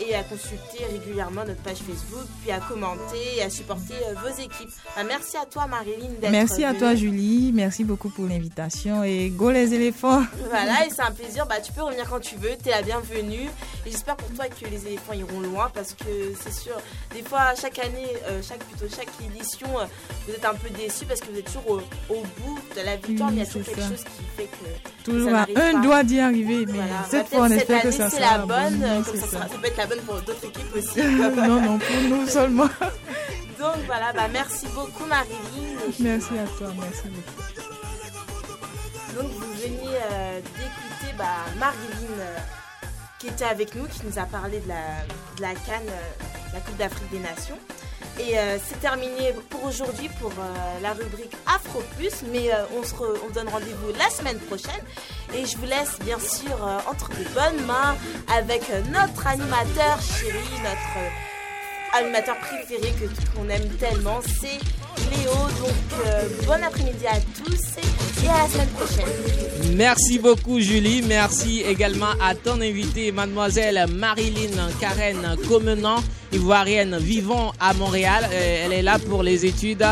et 0.00 0.14
à 0.14 0.22
consulter 0.22 0.84
régulièrement 0.92 1.44
notre 1.44 1.60
page 1.62 1.78
Facebook, 1.78 2.26
puis 2.42 2.50
à 2.52 2.60
commenter 2.60 3.36
et 3.36 3.42
à 3.42 3.50
supporter 3.50 3.94
euh, 4.08 4.14
vos 4.22 4.28
équipes. 4.42 4.70
Bah, 4.96 5.02
merci 5.06 5.36
à 5.36 5.44
toi, 5.46 5.66
Marilyn, 5.66 6.08
d'être 6.20 6.30
Merci 6.30 6.64
à 6.64 6.68
venue. 6.68 6.78
toi, 6.78 6.94
Julie. 6.94 7.52
Merci 7.54 7.84
beaucoup 7.84 8.08
pour 8.10 8.26
l'invitation 8.26 9.02
et 9.04 9.28
go 9.30 9.50
les 9.50 9.74
éléphants. 9.74 10.22
Voilà, 10.50 10.86
et 10.86 10.90
c'est 10.90 11.02
un 11.02 11.10
plaisir. 11.12 11.46
Bah, 11.46 11.60
tu 11.60 11.72
peux 11.72 11.82
revenir 11.82 12.08
quand 12.08 12.20
tu 12.20 12.36
veux. 12.36 12.50
T'es 12.62 12.70
la 12.70 12.82
bienvenue. 12.82 13.48
Et 13.86 13.90
j'espère 13.90 14.16
pour 14.16 14.28
toi 14.34 14.46
que 14.48 14.66
les 14.66 14.86
éléphants 14.86 15.12
iront 15.14 15.40
loin 15.40 15.70
parce 15.74 15.94
que 15.94 16.04
c'est 16.42 16.52
sûr, 16.54 16.76
des 17.14 17.22
fois, 17.22 17.54
chaque 17.60 17.78
année, 17.78 18.06
euh, 18.28 18.40
chaque 18.46 18.58
plutôt 18.64 18.86
chaque 18.94 19.08
édition, 19.24 19.68
euh, 19.78 19.84
vous 20.26 20.34
êtes 20.34 20.44
un 20.44 20.54
peu 20.54 20.68
déçus 20.70 21.06
parce 21.06 21.20
que 21.20 21.30
vous 21.30 21.38
êtes 21.38 21.46
toujours 21.46 21.68
au, 21.70 21.76
au 22.12 22.22
bout 22.38 22.58
de 22.76 22.80
la 22.84 22.96
victoire, 22.96 23.30
Oui, 23.30 23.36
mais 23.36 23.42
il 23.42 23.46
y 23.46 23.48
a 23.48 23.52
toujours 23.52 23.64
quelque 23.66 23.80
ça. 23.80 23.88
chose 23.88 24.04
qui 24.04 24.22
fait 24.36 24.44
que 24.48 25.04
Toujours 25.10 25.30
ça 25.30 25.36
à 25.36 25.40
n'arrive 25.40 25.58
un 25.58 25.72
pas. 25.72 25.80
doigt 25.80 26.02
d'y 26.04 26.20
arriver, 26.20 26.66
mais 26.66 26.72
Voilà. 26.72 27.04
cette 27.10 27.30
Bah, 27.30 27.36
fois, 27.38 27.46
on 27.46 27.50
espère 27.50 27.82
que 27.82 27.90
ça 27.90 28.02
année, 28.04 28.14
c'est 28.14 28.22
sera 28.22 28.38
la 28.38 28.46
bonne. 28.46 28.74
Oui, 28.84 29.04
comme 29.04 29.14
c'est 29.14 29.20
ça, 29.20 29.26
ça. 29.26 29.32
sera- 29.38 29.48
ça 29.48 29.58
peut 29.58 29.66
être 29.66 29.76
la 29.76 29.86
bonne 29.88 30.00
pour 30.00 30.14
d'autres 30.16 30.44
équipes 30.44 30.74
aussi. 30.76 31.02
non, 31.02 31.60
non, 31.60 31.78
pour 31.78 32.00
nous 32.08 32.26
seulement. 32.26 32.68
Donc 33.58 33.76
voilà, 33.86 34.12
bah, 34.12 34.28
merci 34.32 34.66
beaucoup 34.74 35.04
Marilyn. 35.06 35.92
Merci 35.98 36.38
à 36.38 36.46
toi, 36.58 36.68
merci 36.78 37.08
beaucoup. 37.08 37.42
Donc 39.16 39.30
vous 39.32 39.52
venez 39.54 39.96
euh, 40.12 40.40
d'écouter 40.40 41.14
bah, 41.16 41.44
Marilyn 41.58 42.20
euh, 42.20 42.36
qui 43.18 43.26
était 43.28 43.44
avec 43.44 43.74
nous, 43.74 43.86
qui 43.86 44.06
nous 44.06 44.18
a 44.18 44.26
parlé 44.26 44.60
de 44.60 44.68
la, 44.68 45.04
de 45.36 45.42
la 45.42 45.54
Cannes, 45.54 45.88
euh, 45.88 46.24
la 46.54 46.60
Coupe 46.60 46.76
d'Afrique 46.76 47.10
des 47.10 47.18
Nations. 47.18 47.58
Et 48.20 48.36
euh, 48.36 48.58
c'est 48.66 48.80
terminé 48.80 49.32
pour 49.48 49.64
aujourd'hui 49.64 50.08
pour 50.20 50.30
euh, 50.30 50.80
la 50.82 50.92
rubrique 50.92 51.36
Afro 51.46 51.82
Plus, 51.96 52.12
mais 52.32 52.52
euh, 52.52 52.64
on 52.76 52.82
se 52.82 52.94
donne 53.32 53.48
rendez-vous 53.48 53.92
la 53.96 54.10
semaine 54.10 54.38
prochaine. 54.40 54.82
Et 55.34 55.46
je 55.46 55.56
vous 55.56 55.66
laisse 55.66 55.98
bien 56.04 56.18
sûr 56.18 56.56
entre 56.90 57.10
de 57.10 57.24
bonnes 57.34 57.64
mains 57.66 57.96
avec 58.34 58.62
notre 58.90 59.26
animateur 59.26 60.00
chéri, 60.00 60.42
notre 60.62 61.96
animateur 61.96 62.36
préféré 62.38 62.92
que 62.92 63.36
qu'on 63.36 63.48
aime 63.48 63.68
tellement, 63.78 64.20
c'est 64.22 64.58
Euh, 65.10 66.28
bon 66.46 66.62
après-midi 66.62 67.06
à 67.06 67.18
tous 67.42 68.24
et, 68.24 68.28
à 68.28 68.42
la 68.42 68.48
semaine 68.48 68.68
prochaine. 68.68 69.74
Merci 69.76 70.18
beaucoup 70.18 70.60
Julie, 70.60 71.02
merci 71.02 71.62
également 71.62 72.12
à 72.22 72.34
ton 72.34 72.60
invitée 72.60 73.10
mademoiselle 73.10 73.86
Marilyn 73.90 74.68
Karen 74.80 75.36
Comenant, 75.48 76.02
ivoirienne 76.32 76.98
vivant 76.98 77.52
à 77.58 77.72
Montréal. 77.74 78.28
Euh, 78.32 78.64
Elle 78.66 78.72
est 78.72 78.82
là 78.82 78.98
pour 78.98 79.22
les 79.22 79.46
études 79.46 79.84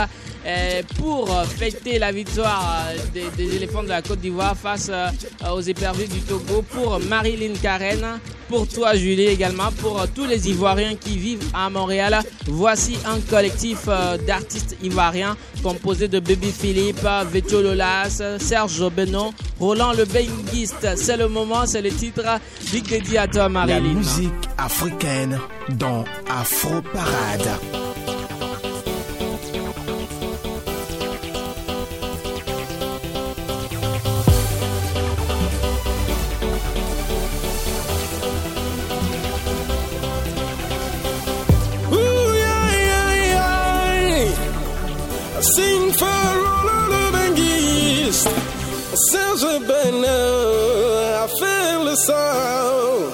pour 0.98 1.28
fêter 1.44 1.98
la 1.98 2.12
victoire 2.12 2.87
euh, 2.88 3.28
des, 3.37 3.56
éléphants 3.56 3.82
de 3.82 3.88
la 3.88 4.02
Côte 4.02 4.20
d'Ivoire 4.20 4.56
face 4.56 4.88
euh, 4.90 5.09
aux 5.52 5.61
éperviers 5.61 6.06
du 6.06 6.20
Togo. 6.20 6.62
Pour 6.62 7.00
Marilyn 7.00 7.54
Karen, 7.61 8.20
pour 8.48 8.66
toi 8.68 8.94
Julie 8.94 9.26
également, 9.26 9.70
pour 9.80 10.00
euh, 10.00 10.06
tous 10.14 10.24
les 10.26 10.48
Ivoiriens 10.48 10.94
qui 10.94 11.18
vivent 11.18 11.44
à 11.52 11.68
Montréal. 11.70 12.18
Voici 12.46 12.96
un 13.06 13.20
collectif 13.20 13.85
euh, 13.88 14.16
d'artistes 14.18 14.76
ivoiriens 14.82 15.37
composé 15.62 16.06
de 16.09 16.20
Baby 16.20 16.52
Philippe, 16.52 17.06
Vecho 17.32 17.61
Lolas, 17.61 18.22
Serge 18.38 18.88
Benoît, 18.90 19.30
Roland 19.59 19.92
le 19.92 20.04
Benguiste. 20.04 20.87
C'est 20.96 21.16
le 21.16 21.28
moment, 21.28 21.66
c'est 21.66 21.82
le 21.82 21.90
titre. 21.90 22.22
Big 22.72 22.87
dédié 22.88 23.18
à 23.18 23.26
toi 23.26 23.42
La 23.44 23.48
Marilyn. 23.48 23.94
musique 23.94 24.32
africaine 24.59 25.38
dans 25.70 26.04
Afro 26.28 26.80
Parade. 26.92 27.86
Sound. 51.96 53.11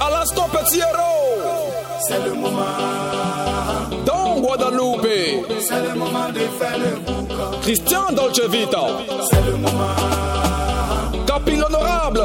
À 0.00 0.10
l'instant, 0.10 0.48
petit 0.52 0.78
héros. 0.78 1.70
C'est 2.06 2.22
le 2.24 2.34
moment, 2.34 2.62
Dans 4.04 4.38
Guadeloupe. 4.40 5.06
c'est 5.60 5.80
le 5.82 5.94
moment 5.94 6.28
de 6.28 6.40
faire 6.58 6.78
le 6.78 6.96
boucan. 7.06 7.50
Christian 7.62 8.12
Dolce 8.12 8.40
Vita. 8.48 8.82
C'est 9.30 9.44
le 9.46 9.56
moment, 9.56 9.96
Capil 11.26 11.62
honorable. 11.64 12.24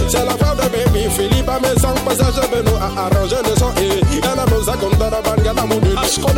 C'est 0.10 0.26
la 0.26 0.32
femme 0.32 0.58
de 0.58 0.70
Baby 0.70 1.10
Philippe 1.12 1.52
Mais 1.62 1.80
sans 1.80 1.94
passage 1.94 2.50
Beno 2.52 2.76
a 2.78 3.06
arrangé 3.06 3.36
le 3.44 3.56
son 3.58 3.72
Et 3.82 4.20
la 4.22 5.22
banque 5.22 5.40
Elle 5.40 5.48
a 5.48 5.66
mon 5.66 5.80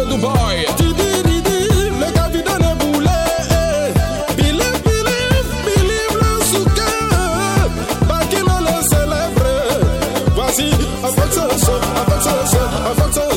Dubaï 0.06 1.09
son, 12.30 12.36
avec 12.36 12.46
ce 12.46 12.52
son, 12.52 12.60
avec 12.86 13.14
ce 13.14 13.29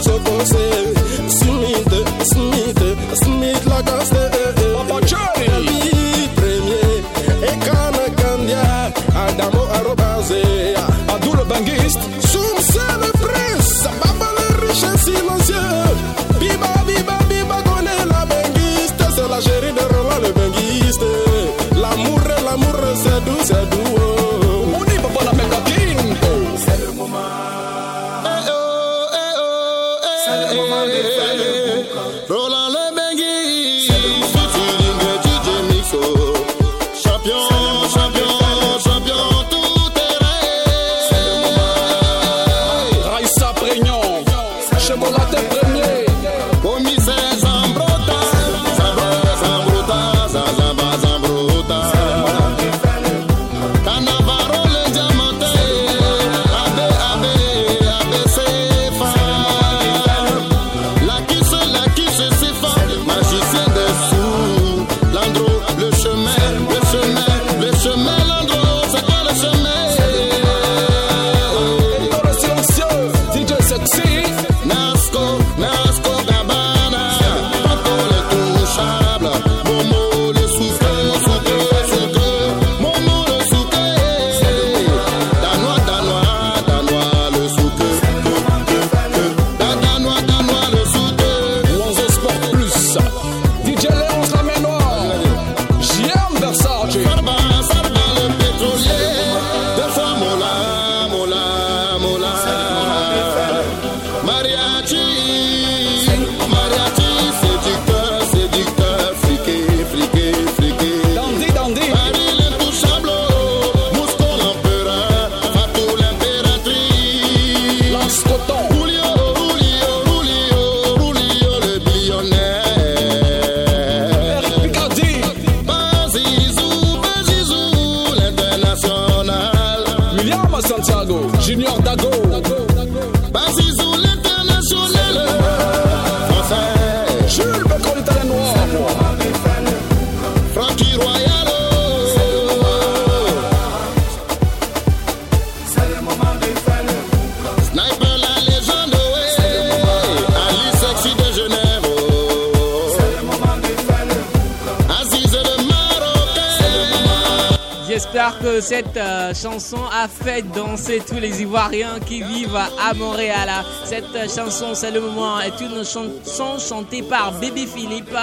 J'espère 157.92 158.38
que 158.40 158.60
cette 158.60 158.96
euh, 158.96 159.32
chanson 159.32 159.78
a 159.90 160.06
fait 160.06 160.42
danser 160.52 161.00
tous 161.06 161.18
les 161.18 161.40
Ivoiriens 161.40 161.98
qui 162.06 162.22
vivent 162.22 162.56
à 162.56 162.94
Montréal. 162.94 163.48
Cette 163.84 164.14
euh, 164.14 164.28
chanson, 164.28 164.74
c'est 164.74 164.90
le 164.90 165.00
moment, 165.00 165.40
est 165.40 165.60
une 165.60 165.82
chanson 165.82 166.58
chantée 166.58 167.02
par 167.02 167.32
Baby 167.32 167.66
Philippe, 167.66 168.14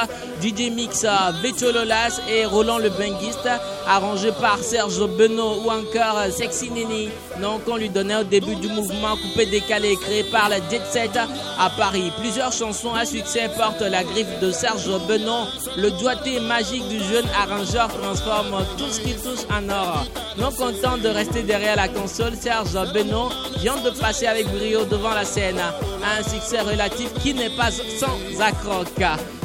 DJ 0.41 0.71
Mix, 0.71 1.03
euh, 1.03 1.31
Beto 1.43 1.71
Lolas 1.71 2.21
et 2.29 2.45
Roland 2.45 2.77
le 2.77 2.89
Benguiste, 2.89 3.49
arrangée 3.87 4.31
par 4.39 4.59
Serge 4.59 5.05
Benoît 5.17 5.57
ou 5.57 5.69
encore 5.69 6.17
euh, 6.17 6.31
Sexy 6.31 6.71
Nini, 6.71 7.09
nom 7.39 7.59
qu'on 7.59 7.75
lui 7.75 7.89
donnait 7.89 8.15
au 8.15 8.23
début 8.23 8.55
du 8.55 8.67
mouvement 8.67 9.17
coupé 9.17 9.45
décalé 9.45 9.95
créé 9.97 10.23
par 10.23 10.47
la 10.47 10.57
Jet 10.69 10.81
Set 10.89 11.17
à 11.17 11.69
Paris. 11.71 12.11
Plusieurs 12.19 12.53
chansons 12.53 12.93
à 12.93 13.05
succès 13.05 13.49
portent 13.57 13.81
la 13.81 14.03
griffe 14.03 14.39
de 14.39 14.51
Serge 14.51 14.89
Benoît. 15.07 15.47
Le 15.77 15.91
doigté 15.91 16.39
magique 16.39 16.87
du 16.87 16.99
jeune 16.99 17.27
arrangeur 17.37 17.89
transforme 17.89 18.63
tout 18.77 18.89
ce 18.89 19.01
qui 19.01 19.13
touche 19.15 19.45
en 19.51 19.69
or. 19.69 20.05
Non 20.37 20.51
content 20.51 20.97
de 20.97 21.09
rester 21.09 21.43
derrière 21.43 21.75
la 21.75 21.89
console, 21.89 22.33
Serge 22.39 22.73
Benoît 22.93 23.29
vient 23.57 23.77
de 23.77 23.89
passer 23.89 24.27
avec 24.27 24.47
brio 24.47 24.85
devant 24.85 25.13
la 25.13 25.25
scène. 25.25 25.59
Un 25.59 26.23
succès 26.23 26.61
relatif 26.61 27.13
qui 27.21 27.33
n'est 27.33 27.55
pas 27.57 27.71
sans 27.71 28.41
accroc. 28.41 28.85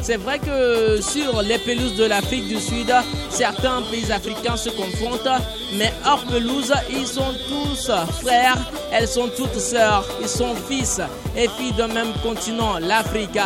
C'est 0.05 0.19
vrai 0.19 0.39
que 0.39 1.01
sur 1.01 1.41
les 1.41 1.57
pelouses 1.57 1.97
de 1.97 2.05
l'Afrique 2.05 2.47
du 2.47 2.61
Sud, 2.61 2.93
certains 3.31 3.81
pays 3.91 4.13
africains 4.13 4.59
se 4.59 4.69
confrontent, 4.69 5.41
mais 5.79 5.91
hors 6.05 6.23
pelouse, 6.27 6.75
ils 6.91 7.07
sont 7.07 7.33
tous 7.49 7.91
frères, 8.21 8.59
elles 8.93 9.09
sont 9.09 9.31
toutes 9.35 9.59
sœurs, 9.59 10.05
ils 10.21 10.29
sont 10.29 10.55
fils 10.69 11.01
et 11.35 11.49
filles 11.49 11.73
d'un 11.73 11.89
même 11.89 12.13
continent, 12.23 12.79
l'Afrique. 12.81 13.39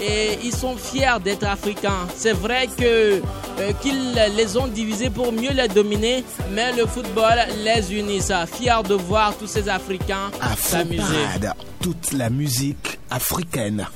Et 0.00 0.38
ils 0.42 0.54
sont 0.54 0.76
fiers 0.78 1.18
d'être 1.22 1.44
africains. 1.46 2.06
C'est 2.16 2.32
vrai 2.32 2.66
que 2.78 3.20
euh, 3.60 3.72
qu'ils 3.82 4.14
les 4.14 4.56
ont 4.56 4.68
divisés 4.68 5.10
pour 5.10 5.32
mieux 5.32 5.52
les 5.52 5.68
dominer, 5.68 6.24
mais 6.50 6.72
le 6.72 6.86
football 6.86 7.40
les 7.62 7.92
unit. 7.94 8.22
Fiers 8.54 8.82
de 8.88 8.94
voir 8.94 9.36
tous 9.36 9.46
ces 9.46 9.68
Africains 9.68 10.30
s'amuser. 10.58 11.02
Toute 11.80 12.12
la 12.12 12.30
musique 12.30 12.98
africaine. 13.10 13.86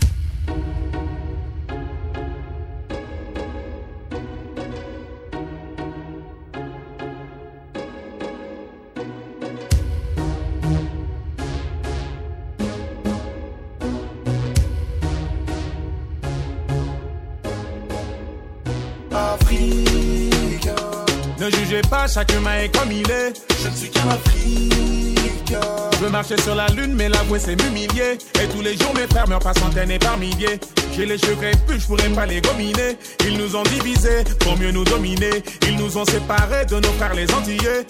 Pas, 22.01 22.09
chaque 22.09 22.33
humain 22.33 22.59
est 22.63 22.77
comme 22.77 22.93
il 22.93 23.11
est. 23.11 23.50
Je 23.63 23.69
ne 23.69 23.75
suis 23.75 23.91
qu'un 23.91 24.09
Africain. 24.09 25.61
Je 25.93 26.07
veux 26.07 26.11
marcher 26.11 26.41
sur 26.41 26.55
la 26.55 26.67
lune, 26.69 26.95
mais 26.95 27.11
l'avouer 27.11 27.39
c'est 27.39 27.63
m'humilier. 27.63 28.17
Et 28.43 28.49
tous 28.55 28.63
les 28.63 28.75
jours, 28.75 28.95
mes 28.95 29.07
frères 29.07 29.29
meurent 29.29 29.41
par 29.41 29.55
centaines 29.59 29.91
et 29.91 29.99
par 29.99 30.17
milliers. 30.17 30.59
J'ai 30.97 31.05
les 31.05 31.19
cheveux 31.19 31.37
crépus, 31.37 31.83
je 31.83 31.87
pourrais 31.87 32.09
pas 32.09 32.27
les 32.27 32.41
gominer. 32.41 32.97
Ils 33.27 33.37
nous 33.37 33.55
ont 33.57 33.63
divisés 33.65 34.25
pour 34.41 34.57
mieux 34.59 34.71
nous 34.71 34.85
dominer. 34.85 35.43
Ils 35.69 35.77
nous 35.77 35.99
ont 35.99 36.05
séparés 36.05 36.65
de 36.67 36.77
nos 36.77 36.93
frères 36.93 37.15
les 37.15 37.31
Antillais. 37.33 37.87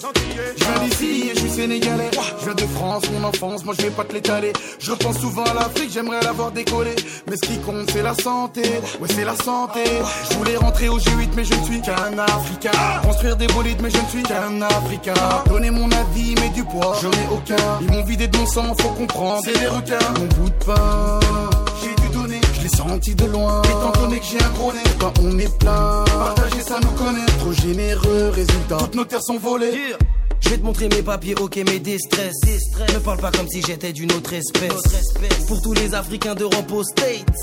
Je 0.57 0.63
viens 0.63 0.87
d'ici 0.87 1.29
et 1.31 1.35
je 1.35 1.39
suis 1.39 1.49
sénégalais. 1.49 2.11
Je 2.39 2.45
viens 2.45 2.53
de 2.53 2.65
France, 2.73 3.03
mon 3.11 3.27
enfance, 3.27 3.63
moi 3.63 3.73
je 3.77 3.83
vais 3.83 3.91
pas 3.91 4.03
te 4.03 4.13
l'étaler. 4.13 4.53
Je 4.79 4.91
pense 4.91 5.19
souvent 5.19 5.45
à 5.45 5.53
l'Afrique, 5.53 5.91
j'aimerais 5.93 6.21
l'avoir 6.21 6.51
décollé. 6.51 6.95
Mais 7.29 7.37
ce 7.37 7.47
qui 7.47 7.57
compte, 7.59 7.89
c'est 7.91 8.03
la 8.03 8.13
santé. 8.13 8.61
Ouais, 8.99 9.07
c'est 9.15 9.25
la 9.25 9.35
santé. 9.35 9.83
Je 10.29 10.37
voulais 10.37 10.57
rentrer 10.57 10.89
au 10.89 10.99
G8, 10.99 11.29
mais 11.35 11.45
je 11.45 11.53
ne 11.53 11.63
suis 11.63 11.81
qu'un 11.81 12.17
Africain. 12.19 12.71
Construire 13.03 13.37
des 13.37 13.47
bolides, 13.47 13.81
mais 13.81 13.89
je 13.89 13.97
ne 13.97 14.07
suis 14.07 14.23
qu'un 14.23 14.61
Africain. 14.61 15.13
Donner 15.61 15.79
mon 15.79 15.91
avis, 15.91 16.33
mais 16.41 16.49
du 16.49 16.63
poids, 16.63 16.97
j'en 17.03 17.11
ai 17.11 17.27
aucun. 17.31 17.55
Ils 17.81 17.91
m'ont 17.91 18.03
vidé 18.03 18.27
de 18.27 18.35
mon 18.35 18.47
sang, 18.47 18.73
faut 18.79 18.89
comprendre. 18.89 19.43
C'est 19.45 19.59
des 19.59 19.67
requins. 19.67 19.99
Mon 20.17 20.25
bout 20.25 20.49
de 20.49 20.65
pain, 20.65 21.19
j'ai 21.83 22.01
dû 22.01 22.09
donner. 22.15 22.41
Je 22.55 22.61
l'ai 22.63 22.69
senti 22.69 23.13
de 23.13 23.25
loin. 23.25 23.61
Étant 23.61 23.91
donné 24.01 24.17
que 24.17 24.25
j'ai 24.25 24.43
un 24.43 24.49
gros 24.49 24.73
nez, 24.73 24.79
quand 24.99 25.13
on 25.19 25.37
est 25.37 25.59
plein. 25.59 26.03
Partager 26.05 26.61
ça 26.63 26.79
nous 26.81 26.89
connaît. 26.97 27.27
Trop 27.37 27.53
généreux, 27.53 28.31
résultat. 28.33 28.77
Toutes 28.79 28.95
nos 28.95 29.05
terres 29.05 29.21
sont 29.21 29.37
volées. 29.37 29.95
Je 30.39 30.49
vais 30.49 30.57
te 30.57 30.63
montrer 30.63 30.89
mes 30.89 31.03
papiers, 31.03 31.35
ok, 31.39 31.55
mes 31.57 31.77
déstress. 31.77 32.33
Ne 32.91 32.97
parle 32.97 33.19
pas 33.19 33.29
comme 33.29 33.47
si 33.47 33.61
j'étais 33.61 33.93
d'une 33.93 34.11
autre 34.13 34.33
espèce. 34.33 34.81
Pour 35.47 35.61
tous 35.61 35.73
les 35.73 35.93
Africains 35.93 36.33
d'Europe 36.33 36.71
aux 36.71 36.83
States, 36.83 37.35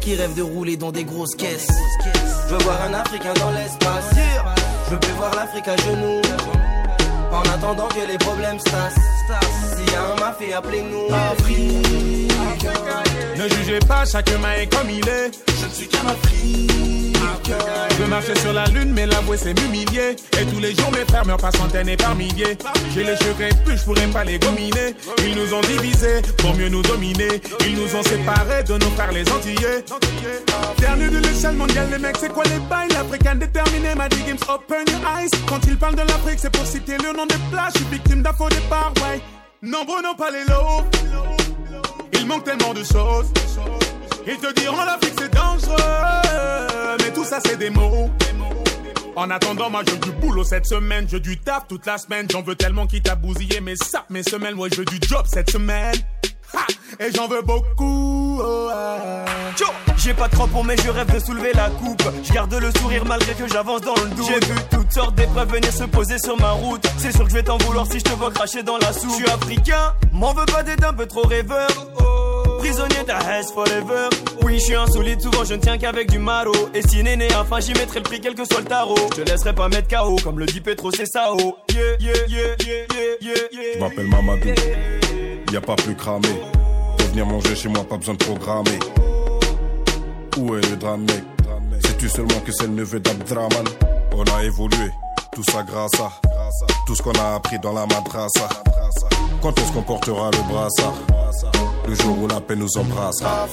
qui 0.00 0.14
rêvent 0.14 0.34
de 0.34 0.42
rouler 0.42 0.78
dans 0.78 0.92
des 0.92 1.04
grosses 1.04 1.34
caisses. 1.36 1.68
Je 2.48 2.54
veux 2.54 2.64
voir 2.64 2.80
un 2.84 2.94
Africain 2.94 3.34
dans 3.34 3.50
l'espace. 3.50 4.14
Je 4.88 4.94
veux 4.94 5.14
voir 5.18 5.34
l'Afrique 5.34 5.68
à 5.68 5.76
genoux. 5.76 6.22
En 7.32 7.42
attendant 7.42 7.88
que 7.88 8.06
les 8.10 8.18
problèmes 8.18 8.58
se 8.58 8.64
tassent. 8.64 9.76
S'il 9.76 9.92
y 9.92 9.96
a 9.96 10.02
un 10.02 10.16
mafia, 10.16 10.58
appelez-nous. 10.58 11.08
Ne 13.36 13.48
jugez 13.48 13.78
pas, 13.80 14.04
chacun 14.04 14.38
est 14.58 14.66
comme 14.66 14.90
il 14.90 15.08
est. 15.08 15.49
Je 15.60 15.66
ne 15.66 15.70
suis 15.70 15.88
qu'un 15.88 16.06
Africain. 16.06 16.90
Je 17.98 18.04
marcher 18.04 18.34
sur 18.36 18.52
la 18.52 18.64
lune, 18.66 18.92
mais 18.94 19.06
l'avouer 19.06 19.36
c'est 19.36 19.58
m'humilier. 19.60 20.16
Et 20.40 20.46
tous 20.46 20.58
les 20.58 20.74
jours 20.74 20.90
mes 20.92 21.04
frères 21.04 21.26
meurent 21.26 21.36
par 21.36 21.54
centaines 21.54 21.88
et 21.88 21.96
par 21.96 22.14
milliers. 22.14 22.56
J'ai 22.94 23.04
les 23.04 23.16
cheveux 23.16 23.34
crépus, 23.34 23.80
je 23.80 23.84
pourrais 23.84 24.06
pas 24.06 24.24
les 24.24 24.38
gominer. 24.38 24.94
Ils 25.24 25.34
nous 25.34 25.52
ont 25.54 25.60
divisés 25.60 26.22
pour 26.38 26.54
mieux 26.54 26.68
nous 26.68 26.82
dominer. 26.82 27.40
Ils 27.66 27.74
nous 27.74 27.94
ont 27.94 28.02
séparés 28.02 28.64
de 28.64 28.74
nos 28.74 28.90
frères 28.90 29.12
les 29.12 29.30
Antillais. 29.30 29.84
Dernier 30.78 31.08
de 31.08 31.18
l'échelle 31.18 31.56
mondiale, 31.56 31.88
les 31.90 31.98
mecs, 31.98 32.16
c'est 32.18 32.32
quoi 32.32 32.44
les 32.44 32.58
bails? 32.70 32.88
L'Africain 32.90 33.34
déterminé 33.34 33.94
m'a 33.94 34.08
dit 34.08 34.22
Games 34.26 34.38
open 34.48 34.84
your 34.88 35.00
eyes. 35.18 35.30
Quand 35.46 35.60
ils 35.66 35.76
parlent 35.76 35.96
de 35.96 36.02
l'Afrique, 36.02 36.38
c'est 36.38 36.50
pour 36.50 36.66
citer 36.66 36.96
le 36.96 37.16
nom 37.16 37.26
des 37.26 37.36
plages. 37.50 37.72
Je 37.74 37.78
suis 37.78 37.88
victime 37.90 38.22
d'un 38.22 38.32
faux 38.32 38.48
départ, 38.48 38.92
ouais. 39.02 39.20
Nombreux 39.62 40.02
n'ont 40.02 40.14
pas 40.14 40.30
les 40.30 40.44
lots. 40.48 40.84
Il 42.14 42.26
manque 42.26 42.44
tellement 42.44 42.72
de 42.72 42.82
choses. 42.82 43.26
Ils 44.26 44.36
te 44.36 44.52
diront 44.60 44.84
l'Afrique 44.84 45.14
c'est 45.18 45.32
dangereux, 45.32 45.76
mais 46.98 47.12
tout 47.12 47.24
ça 47.24 47.38
c'est 47.44 47.56
des 47.56 47.70
mots. 47.70 48.10
En 49.16 49.28
attendant, 49.30 49.68
moi 49.68 49.82
je 49.86 49.94
du 49.96 50.12
boulot 50.12 50.44
cette 50.44 50.66
semaine, 50.66 51.06
je 51.10 51.16
du 51.18 51.36
taf 51.38 51.66
toute 51.68 51.84
la 51.86 51.98
semaine. 51.98 52.26
J'en 52.30 52.42
veux 52.42 52.54
tellement 52.54 52.86
qui 52.86 53.02
t'a 53.02 53.14
bousillé 53.16 53.60
mes 53.60 53.76
sapes, 53.76 54.08
mes 54.08 54.22
semaines. 54.22 54.54
Ouais, 54.54 54.68
je 54.72 54.76
veux 54.76 54.84
du 54.84 54.98
job 55.06 55.24
cette 55.26 55.50
semaine. 55.50 55.94
Ha! 56.54 56.66
Et 56.98 57.12
j'en 57.14 57.28
veux 57.28 57.42
beaucoup. 57.42 58.40
oh, 58.42 58.70
J'ai 59.96 60.14
pas 60.14 60.28
de 60.28 60.34
crampons 60.34 60.64
mais 60.64 60.76
je 60.76 60.90
rêve 60.90 61.12
de 61.12 61.18
soulever 61.20 61.52
la 61.54 61.70
coupe 61.70 62.02
Je 62.24 62.32
garde 62.32 62.52
le 62.52 62.70
sourire 62.72 63.04
malgré 63.04 63.32
que 63.34 63.46
j'avance 63.46 63.82
dans 63.82 63.94
le 63.94 64.10
doute 64.10 64.26
J'ai 64.26 64.44
vu 64.46 64.54
toutes 64.70 64.92
sortes 64.92 65.14
d'épreuves 65.14 65.48
venir 65.52 65.72
se 65.72 65.84
poser 65.84 66.18
sur 66.18 66.36
ma 66.40 66.50
route 66.50 66.84
C'est 66.98 67.12
sûr 67.12 67.24
que 67.24 67.30
je 67.30 67.36
vais 67.36 67.42
t'en 67.44 67.56
vouloir 67.58 67.86
si 67.86 68.00
je 68.00 68.04
te 68.04 68.10
vois 68.14 68.32
cracher 68.32 68.64
dans 68.64 68.78
la 68.78 68.92
soupe 68.92 69.10
Je 69.10 69.14
suis 69.16 69.28
africain, 69.30 69.94
m'en 70.12 70.32
veux 70.34 70.44
pas 70.46 70.64
d'être 70.64 70.84
un 70.84 70.92
peu 70.92 71.06
trop 71.06 71.22
rêveur 71.22 71.68
Prisonnier 72.60 73.02
de 73.02 73.08
la 73.08 73.42
forever. 73.42 74.08
Oui 74.42 74.58
je 74.58 74.64
suis 74.64 74.74
insolite, 74.74 75.22
souvent 75.22 75.44
je 75.44 75.54
ne 75.54 75.60
tiens 75.60 75.78
qu'avec 75.78 76.10
du 76.10 76.18
maro 76.18 76.52
Et 76.74 76.82
si 76.82 77.02
néné, 77.02 77.28
enfin 77.34 77.58
j'y 77.60 77.72
mettrai 77.72 78.00
le 78.00 78.04
prix 78.04 78.20
quel 78.20 78.34
que 78.34 78.44
soit 78.44 78.60
le 78.60 78.66
tarot. 78.66 78.96
Je 79.16 79.22
te 79.22 79.30
laisserai 79.30 79.54
pas 79.54 79.68
mettre 79.70 79.88
KO 79.88 80.16
comme 80.22 80.38
le 80.38 80.44
dit 80.44 80.60
Petro 80.60 80.90
c'est 80.92 81.06
ça 81.06 81.32
oh 81.32 81.56
Yeah 81.72 81.96
yeah 81.98 82.12
yeah 82.28 82.56
yeah 82.66 83.34
yeah 83.50 83.74
Je 83.74 83.78
m'appelle 83.80 84.08
Mamadou, 84.08 84.48
y 85.52 85.56
a 85.56 85.60
pas 85.60 85.76
plus 85.76 85.94
cramé. 85.94 86.28
Pour 86.98 87.06
venir 87.08 87.24
manger 87.26 87.56
chez 87.56 87.68
moi, 87.70 87.82
pas 87.82 87.96
besoin 87.96 88.14
de 88.14 88.24
programmer. 88.24 88.78
Où 90.36 90.54
est 90.56 90.70
le 90.70 90.76
drame, 90.76 91.06
Sais-tu 91.82 92.08
seulement 92.08 92.40
que 92.44 92.52
c'est 92.52 92.66
le 92.66 92.74
neveu 92.74 93.00
d'Abdraman? 93.00 93.64
On 94.12 94.24
a 94.24 94.44
évolué, 94.44 94.90
tout 95.32 95.42
ça 95.50 95.62
grâce 95.62 95.94
à 96.00 96.10
tout 96.86 96.94
ce 96.94 97.02
qu'on 97.02 97.12
a 97.12 97.36
appris 97.36 97.58
dans 97.58 97.72
la 97.72 97.86
madrasa. 97.86 98.48
Quand 99.40 99.58
est-ce 99.58 99.72
qu'on 99.72 99.82
portera 99.82 100.30
le 100.30 100.52
brassard? 100.52 100.94
Le 101.86 101.94
jour 101.94 102.18
où 102.18 102.26
la 102.28 102.40
paix 102.40 102.56
nous 102.56 102.76
embrassera. 102.76 103.46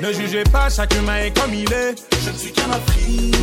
Ne 0.00 0.12
jugez 0.12 0.44
pas, 0.44 0.70
chaque 0.70 0.94
humain 0.94 1.24
est 1.24 1.38
comme 1.38 1.52
il 1.52 1.70
est. 1.72 1.94
Je 2.24 2.30
ne 2.30 2.36
suis 2.36 2.52
qu'un 2.52 2.70
Africain. 2.70 3.38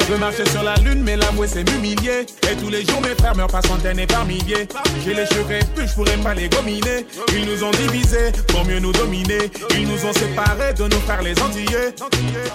Je 0.00 0.12
veux 0.12 0.18
marcher 0.18 0.48
sur 0.50 0.62
la 0.62 0.76
lune, 0.76 1.02
mais 1.02 1.16
l'avouer 1.16 1.48
c'est 1.48 1.68
m'humilier. 1.68 2.26
Et 2.50 2.56
tous 2.56 2.68
les 2.70 2.84
jours 2.84 3.00
mes 3.02 3.14
frères 3.14 3.36
meurent 3.36 3.48
par 3.48 3.64
centaines 3.64 3.98
et 3.98 4.06
par 4.06 4.24
milliers. 4.24 4.68
J'ai 5.04 5.14
les 5.14 5.26
cheveux 5.26 5.44
crépus, 5.44 5.90
je 5.90 5.94
pourrais 5.94 6.16
pas 6.16 6.34
les 6.34 6.48
gominer. 6.48 7.06
Ils 7.34 7.44
nous 7.44 7.64
ont 7.64 7.70
divisés 7.72 8.32
pour 8.48 8.64
mieux 8.64 8.78
nous 8.78 8.92
dominer. 8.92 9.50
Ils 9.70 9.88
nous 9.88 10.06
ont 10.06 10.12
séparés 10.12 10.74
de 10.74 10.84
nos 10.84 11.00
frères 11.00 11.22
les 11.22 11.38
Antillais. 11.40 11.94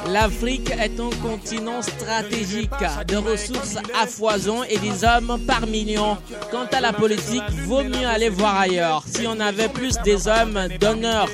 L'Afrique 0.07 0.71
est 0.71 0.99
un 0.99 1.09
continent 1.21 1.81
stratégique 1.81 2.62
de 3.07 3.17
ressources 3.17 3.77
à 3.99 4.07
foison 4.07 4.63
et 4.63 4.77
des 4.77 5.03
hommes 5.03 5.39
par 5.45 5.67
million. 5.67 6.17
Quant 6.51 6.67
à 6.71 6.81
la 6.81 6.93
politique, 6.93 7.43
vaut 7.65 7.83
mieux 7.83 8.07
aller 8.07 8.29
voir 8.29 8.59
ailleurs. 8.59 9.03
Si 9.07 9.25
on 9.27 9.39
avait 9.39 9.69
plus 9.69 9.95
des 10.03 10.27
hommes 10.27 10.67
d'honneur 10.79 11.27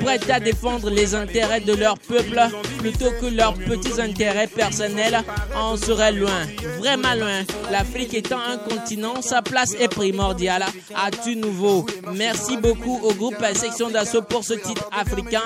prêts 0.00 0.30
à 0.30 0.40
défendre 0.40 0.90
les 0.90 1.14
intérêts 1.14 1.60
de 1.60 1.74
leur 1.74 1.98
peuple 1.98 2.40
plutôt 2.78 3.10
que 3.20 3.26
leurs 3.26 3.54
petits 3.54 4.00
intérêts 4.00 4.46
personnels, 4.46 5.22
on 5.56 5.76
serait 5.76 6.12
loin, 6.12 6.46
vraiment 6.78 7.14
loin. 7.14 7.42
L'Afrique 7.70 8.14
étant 8.14 8.38
un 8.38 8.56
continent, 8.56 9.20
sa 9.20 9.42
place 9.42 9.74
est 9.78 9.88
primordiale 9.88 10.64
à 10.94 11.10
tout 11.10 11.34
nouveau? 11.34 11.86
Merci 12.14 12.56
beaucoup 12.56 13.00
au 13.02 13.12
groupe 13.14 13.36
Section 13.54 13.90
d'Assaut 13.90 14.22
pour 14.22 14.44
ce 14.44 14.54
titre 14.54 14.88
africain. 14.98 15.42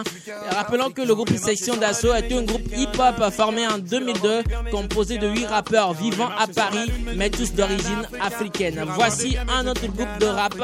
Rappelons 0.51 0.91
que 0.91 1.03
le 1.03 1.15
groupe 1.15 1.37
Section 1.37 1.77
d'Assaut 1.77 2.15
est 2.15 2.33
un 2.33 2.43
groupe 2.43 2.67
hip-hop 2.77 3.33
formé 3.33 3.67
en 3.67 3.79
2002, 3.79 4.43
composé 4.71 5.19
de 5.19 5.26
8 5.27 5.47
rappeurs 5.47 5.93
vivant 5.93 6.31
à 6.39 6.47
Paris, 6.47 6.91
mais 7.17 7.31
tous 7.31 7.53
d'origine 7.53 8.07
africaine. 8.21 8.85
Voici 8.95 9.37
un 9.49 9.67
autre 9.67 9.87
groupe 9.87 10.19
de 10.21 10.27
rap 10.27 10.55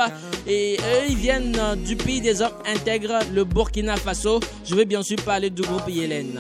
et 0.47 0.77
eux, 0.79 1.07
ils 1.09 1.17
viennent 1.17 1.59
du 1.85 1.97
pays 1.97 2.21
des 2.21 2.43
hommes 2.43 2.51
intègres, 2.67 3.19
le 3.33 3.45
Burkina 3.45 3.97
Faso. 3.97 4.41
Je 4.65 4.75
vais 4.75 4.85
bien 4.85 5.03
sûr 5.03 5.17
parler 5.23 5.51
du 5.51 5.63
groupe 5.63 5.89
Yélène. 5.89 6.39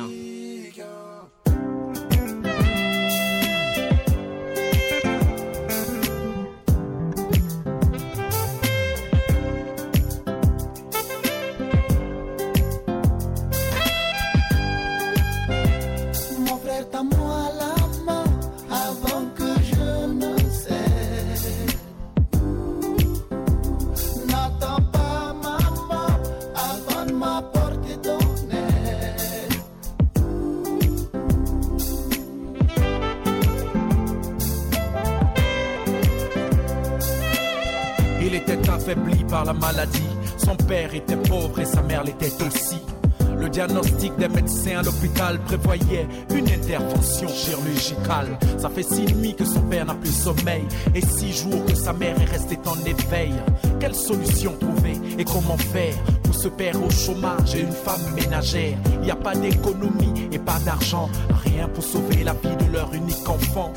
L'hôpital 44.82 45.38
prévoyait 45.40 46.06
une 46.34 46.48
intervention 46.48 47.28
chirurgicale. 47.28 48.38
Ça 48.58 48.68
fait 48.68 48.82
six 48.82 49.12
nuits 49.14 49.34
que 49.34 49.44
son 49.44 49.60
père 49.62 49.86
n'a 49.86 49.94
plus 49.94 50.12
sommeil 50.12 50.64
et 50.94 51.00
six 51.00 51.32
jours 51.32 51.64
que 51.66 51.74
sa 51.74 51.92
mère 51.92 52.20
est 52.20 52.30
restée 52.30 52.58
en 52.66 52.78
éveil. 52.84 53.32
Quelle 53.80 53.94
solution 53.94 54.54
trouver 54.58 55.00
et 55.18 55.24
comment 55.24 55.56
faire 55.56 55.94
pour 56.22 56.34
ce 56.34 56.48
père 56.48 56.76
au 56.82 56.90
chômage 56.90 57.54
et 57.54 57.60
une 57.60 57.72
femme 57.72 58.14
ménagère? 58.14 58.76
Il 58.94 59.00
n'y 59.00 59.10
a 59.10 59.16
pas 59.16 59.34
d'économie 59.34 60.28
et 60.30 60.38
pas 60.38 60.58
d'argent, 60.64 61.08
rien 61.44 61.68
pour 61.68 61.84
sauver 61.84 62.24
la 62.24 62.32
vie 62.32 62.56
de 62.66 62.72
leur 62.72 62.92
unique 62.94 63.28
enfant. 63.28 63.72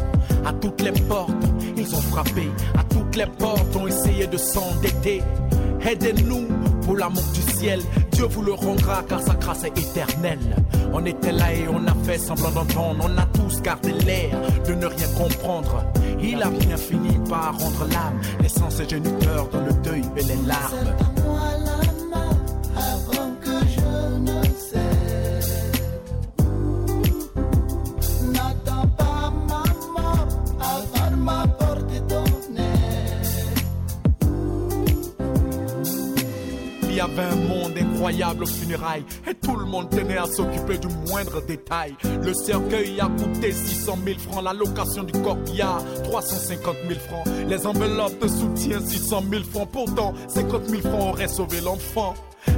À 0.45 0.53
toutes 0.53 0.81
les 0.81 0.91
portes, 0.91 1.31
ils 1.77 1.95
ont 1.95 2.01
frappé, 2.01 2.49
à 2.77 2.83
toutes 2.83 3.15
les 3.15 3.25
portes, 3.25 3.75
ont 3.75 3.87
essayé 3.87 4.27
de 4.27 4.37
s'endetter. 4.37 5.21
Aidez-nous 5.81 6.47
pour 6.83 6.97
l'amour 6.97 7.23
du 7.33 7.41
ciel. 7.53 7.79
Dieu 8.15 8.27
vous 8.29 8.43
le 8.43 8.53
rendra 8.53 9.03
car 9.03 9.21
sa 9.21 9.33
grâce 9.33 9.65
est 9.65 9.77
éternelle. 9.77 10.55
On 10.93 11.05
était 11.05 11.33
là 11.33 11.53
et 11.53 11.67
on 11.67 11.85
a 11.85 11.93
fait 12.05 12.17
semblant 12.17 12.51
d'entendre. 12.51 13.09
On 13.09 13.17
a 13.17 13.25
tous 13.25 13.61
gardé 13.61 13.91
l'air 13.91 14.39
de 14.65 14.73
ne 14.73 14.85
rien 14.85 15.07
comprendre. 15.17 15.83
Il 16.21 16.41
a 16.41 16.49
bien 16.49 16.77
fini 16.77 17.19
par 17.29 17.59
rendre 17.59 17.85
l'âme, 17.91 18.21
laissant 18.41 18.69
ses 18.69 18.87
géniteurs 18.87 19.49
dans 19.49 19.59
le 19.59 19.73
deuil 19.83 20.03
et 20.15 20.23
les 20.23 20.47
larmes. 20.47 21.14
Et 39.27 39.33
tout 39.35 39.55
le 39.55 39.65
monde 39.65 39.89
tenait 39.89 40.17
à 40.17 40.25
s'occuper 40.25 40.77
du 40.77 40.87
moindre 41.09 41.41
détail. 41.45 41.95
Le 42.23 42.33
cercueil 42.33 42.99
a 42.99 43.07
coûté 43.07 43.51
600 43.51 43.97
000 44.05 44.19
francs, 44.19 44.43
la 44.43 44.53
location 44.53 45.03
du 45.03 45.13
corbillard 45.21 45.83
350 46.03 46.75
000 46.87 46.99
francs, 46.99 47.27
les 47.47 47.65
enveloppes 47.65 48.21
de 48.21 48.27
soutien 48.27 48.79
600 48.79 49.23
000 49.29 49.43
francs. 49.43 49.69
Pourtant, 49.71 50.13
50 50.27 50.65
000 50.65 50.81
francs 50.81 51.13
auraient 51.13 51.27
sauvé 51.27 51.61
l'enfant. 51.61 52.13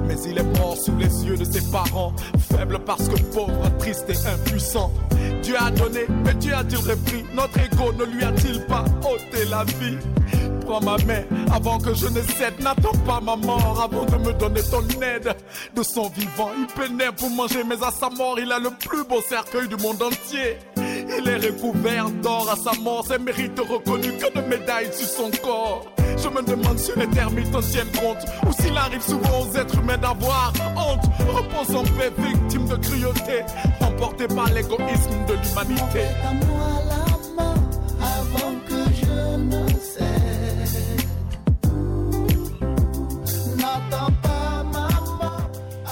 Mais 0.05 0.15
il 0.25 0.37
est 0.37 0.59
mort 0.59 0.75
sous 0.77 0.95
les 0.97 1.25
yeux 1.25 1.37
de 1.37 1.45
ses 1.45 1.71
parents, 1.71 2.13
faible 2.51 2.79
parce 2.85 3.07
que 3.07 3.21
pauvre, 3.33 3.69
triste 3.79 4.05
et 4.09 4.27
impuissant. 4.27 4.91
Dieu 5.41 5.55
a 5.57 5.71
donné, 5.71 6.01
mais 6.25 6.33
Dieu 6.35 6.53
a-t-il 6.53 6.79
repris? 6.79 7.23
Notre 7.33 7.57
ego 7.59 7.93
ne 7.93 8.05
lui 8.05 8.23
a-t-il 8.23 8.65
pas 8.65 8.83
ôté 9.01 9.45
la 9.49 9.63
vie? 9.63 9.97
Prends 10.67 10.81
ma 10.81 10.97
main 11.05 11.23
avant 11.53 11.77
que 11.77 11.93
je 11.93 12.07
ne 12.07 12.21
cède. 12.21 12.59
N'attends 12.59 12.97
pas 13.05 13.21
ma 13.21 13.37
mort 13.37 13.81
avant 13.81 14.03
de 14.03 14.17
me 14.17 14.33
donner 14.33 14.61
ton 14.63 14.81
aide. 15.01 15.33
De 15.73 15.81
son 15.81 16.09
vivant, 16.09 16.49
il 16.57 16.67
pénètre 16.67 17.13
pour 17.13 17.29
manger, 17.29 17.63
mais 17.63 17.81
à 17.81 17.89
sa 17.89 18.09
mort, 18.09 18.37
il 18.37 18.51
a 18.51 18.59
le 18.59 18.71
plus 18.71 19.05
beau 19.05 19.21
cercueil 19.21 19.69
du 19.69 19.77
monde 19.77 20.01
entier. 20.01 20.57
Il 20.75 21.29
est 21.29 21.37
recouvert 21.37 22.09
d'or 22.21 22.49
à 22.51 22.57
sa 22.57 22.77
mort, 22.81 23.05
ses 23.07 23.17
mérites 23.17 23.57
reconnus 23.57 24.13
que 24.21 24.37
de 24.37 24.45
médailles 24.45 24.91
sur 24.91 25.07
son 25.07 25.31
corps. 25.41 25.85
Je 26.17 26.27
me 26.27 26.41
demande 26.41 26.77
si 26.77 26.91
les 26.97 27.07
termites 27.07 27.55
en 27.55 27.61
compte, 27.99 28.25
ou 28.45 28.61
s'il 28.61 28.77
arrive 28.77 29.01
souvent 29.01 29.43
aux 29.43 29.57
êtres 29.57 29.77
humains 29.77 29.97
d'avoir 29.97 30.51
honte. 30.75 31.05
Repose 31.29 31.75
en 31.77 31.83
paix, 31.83 32.11
victime 32.17 32.67
de 32.67 32.75
cruauté, 32.75 33.43
emporté 33.79 34.27
par 34.27 34.47
l'égoïsme 34.47 35.25
de 35.27 35.33
l'humanité. 35.33 37.06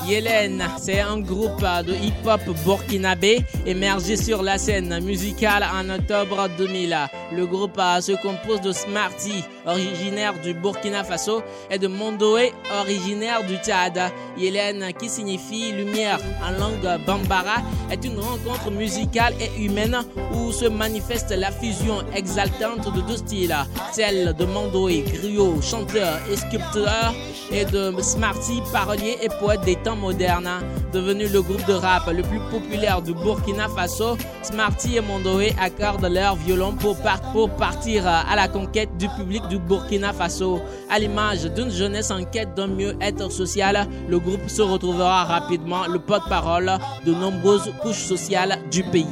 Yélène, 0.08 0.64
c'est 0.78 1.00
un 1.00 1.20
groupe 1.20 1.62
de 1.62 1.94
hip-hop 1.94 2.42
burkinabé 2.64 3.44
émergé 3.66 4.18
sur 4.18 4.44
la 4.44 4.60
scène 4.60 5.00
musicale 5.04 5.64
en 5.64 5.90
octobre 5.90 6.48
2000. 6.58 6.96
Le 7.34 7.46
groupe 7.48 7.78
euh, 7.80 8.02
se 8.02 8.12
compose 8.22 8.62
de 8.62 8.72
Smarty, 8.72 9.44
originaire 9.66 10.34
du 10.44 10.54
Burkina 10.54 11.04
Faso, 11.04 11.42
et 11.72 11.80
de 11.80 11.88
Mondoé, 11.88 12.54
originaire 12.82 13.44
du 13.46 13.56
Tchad. 13.58 14.00
Yélène, 14.38 14.92
qui 15.00 15.10
signifie 15.10 15.72
lumière 15.72 16.20
en 16.46 16.52
langue 16.52 17.06
bambara, 17.06 17.64
est 17.90 18.04
une 18.06 18.20
rencontre 18.20 18.70
musicale 18.70 19.34
et 19.40 19.64
humaine 19.64 19.98
où 20.34 20.52
se 20.52 20.66
manifeste 20.66 21.32
la 21.32 21.52
fusion 21.52 22.04
exaltante 22.16 22.94
de 22.94 23.02
deux 23.02 23.18
styles, 23.18 23.56
celle 23.92 24.36
de 24.36 24.46
Mondoé, 24.46 25.04
griot, 25.08 25.62
chanteur 25.62 26.20
et 26.32 26.36
sculpteur, 26.36 27.14
et 27.52 27.66
de 27.66 27.94
Smarty, 28.02 28.62
parolier 28.72 29.18
et 29.22 29.30
poète 29.40 29.62
des 29.62 29.76
temps 29.76 29.95
modernes. 29.96 30.50
Devenu 30.94 31.28
le 31.28 31.42
groupe 31.42 31.66
de 31.66 31.74
rap 31.74 32.08
le 32.12 32.22
plus 32.24 32.40
populaire 32.52 33.02
du 33.02 33.14
Burkina 33.14 33.68
Faso, 33.68 34.18
Smarty 34.44 34.98
et 34.98 35.02
Mondoé 35.02 35.54
accordent 35.60 36.06
leur 36.10 36.36
violon 36.36 36.74
pour, 36.74 36.98
par- 37.02 37.22
pour 37.34 37.50
partir 37.50 38.08
à 38.08 38.36
la 38.36 38.48
conquête 38.48 38.96
du 38.98 39.08
public 39.10 39.48
du 39.50 39.58
Burkina 39.58 40.14
Faso. 40.14 40.62
À 40.90 41.00
l'image 41.00 41.44
d'une 41.54 41.70
jeunesse 41.72 42.12
en 42.12 42.24
quête 42.24 42.54
d'un 42.56 42.68
mieux-être 42.68 43.32
social, 43.32 43.88
le 44.08 44.20
groupe 44.20 44.48
se 44.48 44.62
retrouvera 44.62 45.24
rapidement 45.26 45.88
le 45.88 46.00
porte-parole 46.00 46.72
de 47.06 47.14
nombreuses 47.14 47.72
couches 47.82 48.04
sociales 48.04 48.60
du 48.72 48.84
pays. 48.84 49.06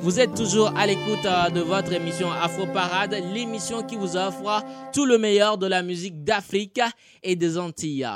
Vous 0.00 0.20
êtes 0.20 0.34
toujours 0.34 0.72
à 0.76 0.86
l'écoute 0.86 1.24
euh, 1.26 1.50
de 1.50 1.60
votre 1.60 1.92
émission 1.92 2.28
Afro 2.30 2.66
Parade, 2.66 3.16
l'émission 3.34 3.82
qui 3.82 3.96
vous 3.96 4.16
offre 4.16 4.62
tout 4.92 5.04
le 5.04 5.18
meilleur 5.18 5.58
de 5.58 5.66
la 5.66 5.82
musique 5.82 6.22
d'Afrique 6.22 6.80
et 7.24 7.34
des 7.34 7.58
Antilles. 7.58 8.08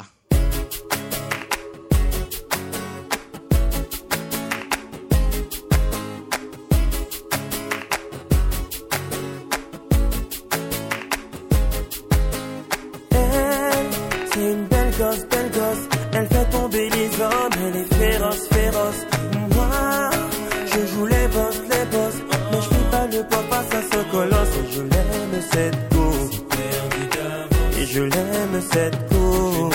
Cette 28.72 28.96
go. 29.10 29.70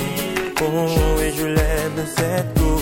Oh, 0.62 1.22
et 1.22 1.32
je 1.32 1.46
l'aime 1.46 2.06
cette 2.16 2.54
go. 2.58 2.80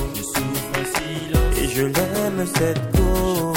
Et 1.61 1.67
je 1.67 1.83
l'aime 1.83 2.45
cette 2.45 2.91
go. 2.95 3.54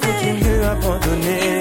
veux, 0.00 0.14
tu 0.20 0.44
ne 0.44 0.64
abandonner. 0.64 1.57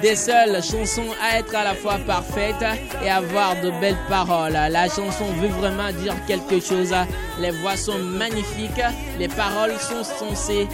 Des 0.00 0.16
seules 0.16 0.62
chansons 0.62 1.06
à 1.22 1.38
être 1.38 1.54
à 1.54 1.64
la 1.64 1.74
fois 1.74 1.98
parfaite 2.06 2.64
et 3.04 3.10
avoir 3.10 3.60
de 3.62 3.70
belles 3.80 3.98
paroles. 4.08 4.52
La 4.52 4.88
chanson 4.88 5.26
veut 5.40 5.48
vraiment 5.48 5.92
dire 6.00 6.14
quelque 6.26 6.60
chose. 6.60 6.94
Les 7.40 7.50
voix 7.50 7.76
sont 7.76 7.98
magnifiques, 7.98 8.82
les 9.18 9.28
paroles 9.28 9.74
sont 9.78 10.04
sensées. 10.04 10.66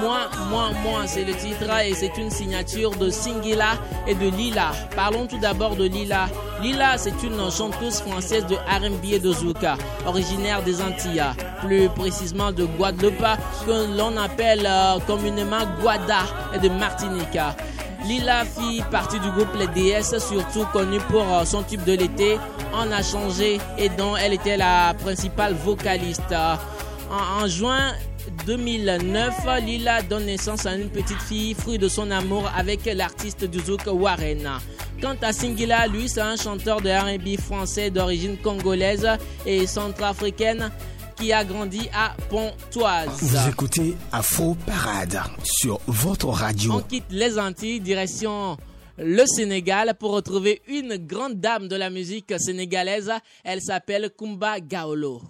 Moi, 0.00 0.28
moi, 0.50 0.70
moi, 0.82 1.02
c'est 1.06 1.24
le 1.24 1.34
titre 1.34 1.70
et 1.84 1.94
c'est 1.94 2.16
une 2.18 2.30
signature 2.30 2.90
de 2.90 3.10
Singila 3.10 3.78
et 4.06 4.14
de 4.14 4.28
Lila. 4.28 4.72
Parlons 4.96 5.26
tout 5.26 5.38
d'abord 5.38 5.76
de 5.76 5.84
Lila. 5.84 6.28
Lila, 6.62 6.98
c'est 6.98 7.22
une 7.22 7.50
chanteuse 7.50 8.00
française 8.00 8.44
de 8.46 8.56
R&B 8.56 9.12
et 9.12 9.18
de 9.20 9.32
Zouka, 9.32 9.76
originaire 10.06 10.62
des 10.62 10.82
Antilles, 10.82 11.22
plus 11.64 11.88
précisément 11.90 12.50
de 12.50 12.64
Guadeloupe, 12.64 13.24
que 13.64 13.96
l'on 13.96 14.16
appelle 14.16 14.66
euh, 14.66 14.98
communément 15.06 15.64
Guada 15.80 16.24
et 16.54 16.58
de 16.58 16.68
Martinique. 16.68 17.38
Lila 18.08 18.46
fit 18.46 18.82
partie 18.90 19.20
du 19.20 19.30
groupe 19.32 19.54
Les 19.58 19.66
DS, 19.66 20.18
surtout 20.18 20.64
connu 20.72 20.98
pour 21.10 21.22
euh, 21.30 21.44
son 21.44 21.62
tube 21.62 21.84
de 21.84 21.92
l'été, 21.92 22.38
On 22.72 22.90
a 22.90 23.02
changé 23.02 23.58
et 23.76 23.90
dont 23.90 24.16
elle 24.16 24.32
était 24.32 24.56
la 24.56 24.94
principale 24.94 25.52
vocaliste. 25.52 26.32
En, 27.10 27.42
en 27.42 27.46
juin 27.46 27.92
2009, 28.46 29.34
Lila 29.62 30.00
donne 30.00 30.24
naissance 30.24 30.64
à 30.64 30.74
une 30.74 30.88
petite 30.88 31.20
fille, 31.20 31.52
fruit 31.52 31.76
de 31.76 31.88
son 31.88 32.10
amour 32.10 32.50
avec 32.56 32.86
l'artiste 32.86 33.44
du 33.44 33.58
zouk 33.58 33.82
Warren. 33.86 34.48
Quant 35.02 35.16
à 35.20 35.34
Singila, 35.34 35.86
lui, 35.86 36.08
c'est 36.08 36.22
un 36.22 36.36
chanteur 36.36 36.80
de 36.80 36.88
R&B 36.88 37.38
français 37.38 37.90
d'origine 37.90 38.38
congolaise 38.38 39.06
et 39.44 39.66
centrafricaine 39.66 40.70
qui 41.18 41.32
a 41.32 41.44
grandi 41.44 41.88
à 41.92 42.14
Pontoise. 42.30 43.08
Vous 43.22 43.48
écoutez 43.48 43.96
Afro 44.12 44.54
Parade 44.66 45.20
sur 45.42 45.80
votre 45.86 46.28
radio. 46.28 46.74
On 46.74 46.80
quitte 46.80 47.06
les 47.10 47.38
Antilles, 47.38 47.80
direction 47.80 48.56
le 48.98 49.24
Sénégal 49.26 49.94
pour 49.98 50.12
retrouver 50.12 50.62
une 50.68 50.96
grande 50.96 51.40
dame 51.40 51.68
de 51.68 51.76
la 51.76 51.90
musique 51.90 52.32
sénégalaise. 52.38 53.10
Elle 53.44 53.60
s'appelle 53.60 54.10
Kumba 54.16 54.60
Gaolo. 54.60 55.20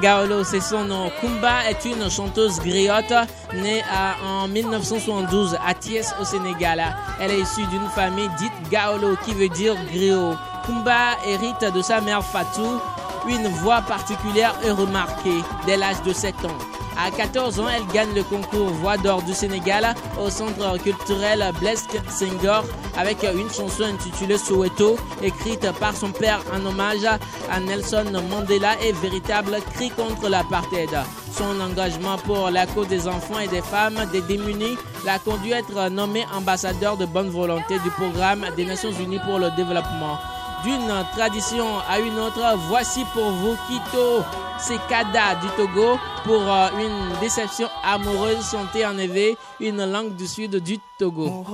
Gaolo, 0.00 0.44
c'est 0.44 0.60
son 0.60 0.84
nom. 0.84 1.10
Kumba 1.20 1.70
est 1.70 1.84
une 1.84 2.10
chanteuse 2.10 2.58
griotte 2.60 3.12
née 3.54 3.82
en 4.24 4.48
1972 4.48 5.56
à 5.66 5.74
Thiès 5.74 6.14
au 6.20 6.24
Sénégal. 6.24 6.82
Elle 7.20 7.32
est 7.32 7.40
issue 7.40 7.66
d'une 7.66 7.88
famille 7.94 8.28
dite 8.38 8.52
Gaolo 8.70 9.16
qui 9.24 9.34
veut 9.34 9.48
dire 9.48 9.74
griot. 9.92 10.34
Kumba 10.66 11.16
hérite 11.26 11.72
de 11.74 11.82
sa 11.82 12.00
mère 12.00 12.24
Fatou 12.24 12.80
une 13.28 13.48
voix 13.48 13.82
particulière 13.82 14.54
et 14.64 14.70
remarquée 14.70 15.42
dès 15.66 15.76
l'âge 15.76 16.02
de 16.02 16.12
7 16.12 16.34
ans. 16.44 16.75
À 17.06 17.10
14 17.12 17.60
ans, 17.60 17.68
elle 17.68 17.86
gagne 17.94 18.12
le 18.16 18.24
concours 18.24 18.66
Voix 18.66 18.96
d'or 18.96 19.22
du 19.22 19.32
Sénégal 19.32 19.94
au 20.20 20.28
centre 20.28 20.76
culturel 20.82 21.44
Blaise 21.60 21.86
Senghor 22.08 22.64
avec 22.98 23.22
une 23.22 23.48
chanson 23.48 23.84
intitulée 23.84 24.36
Soweto, 24.36 24.96
écrite 25.22 25.70
par 25.78 25.96
son 25.96 26.10
père 26.10 26.42
en 26.52 26.66
hommage 26.66 27.04
à 27.04 27.60
Nelson 27.60 28.06
Mandela 28.28 28.72
et 28.82 28.90
véritable 28.90 29.58
cri 29.74 29.90
contre 29.90 30.28
l'apartheid. 30.28 30.90
Son 31.30 31.60
engagement 31.60 32.18
pour 32.18 32.50
la 32.50 32.66
cause 32.66 32.88
des 32.88 33.06
enfants 33.06 33.38
et 33.38 33.46
des 33.46 33.62
femmes 33.62 34.00
des 34.10 34.22
démunis 34.22 34.76
l'a 35.04 35.20
conduit 35.20 35.54
à 35.54 35.60
être 35.60 35.88
nommé 35.90 36.24
ambassadeur 36.34 36.96
de 36.96 37.06
bonne 37.06 37.30
volonté 37.30 37.78
du 37.84 37.90
programme 37.90 38.46
des 38.56 38.64
Nations 38.64 38.90
Unies 38.90 39.20
pour 39.24 39.38
le 39.38 39.52
développement. 39.52 40.18
D'une 40.66 40.92
tradition 41.16 41.78
à 41.88 42.00
une 42.00 42.18
autre, 42.18 42.42
voici 42.68 43.04
pour 43.14 43.30
vous 43.30 43.54
Kito 43.68 44.24
Sekada 44.58 45.36
du 45.40 45.46
Togo 45.56 45.96
pour 46.24 46.42
euh, 46.42 46.68
une 46.80 47.20
déception 47.20 47.68
amoureuse 47.84 48.50
chantée 48.50 48.84
en 48.84 48.98
éveil, 48.98 49.36
une 49.60 49.84
langue 49.88 50.16
du 50.16 50.26
sud 50.26 50.56
du 50.56 50.78
Togo. 50.98 51.44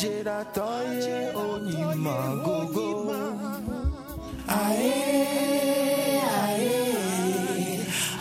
Ajiratoye 0.00 1.14
onimagogo 1.34 3.14
Ae, 4.48 4.92
ae 6.42 6.70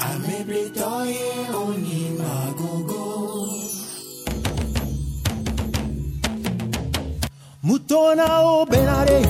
Amebletoye 0.10 1.30
onimagogo 1.64 3.04
Mutona 7.64 8.28
o 8.44 8.66
benare 8.66 9.22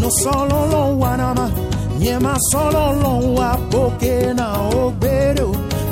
No 0.00 0.10
sololon 0.10 0.98
wanama 1.00 1.65
nyema 2.06 2.36
solo 2.52 2.92
lo 3.02 3.34
wapoke 3.34 4.32
na 4.36 4.48
o 4.70 4.92
bedo, 5.00 5.50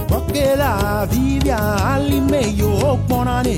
porque 0.09 0.55
la 0.57 1.05
vivia 1.11 1.59
alime 1.93 2.43
yo 2.57 2.71
okponane, 2.93 3.57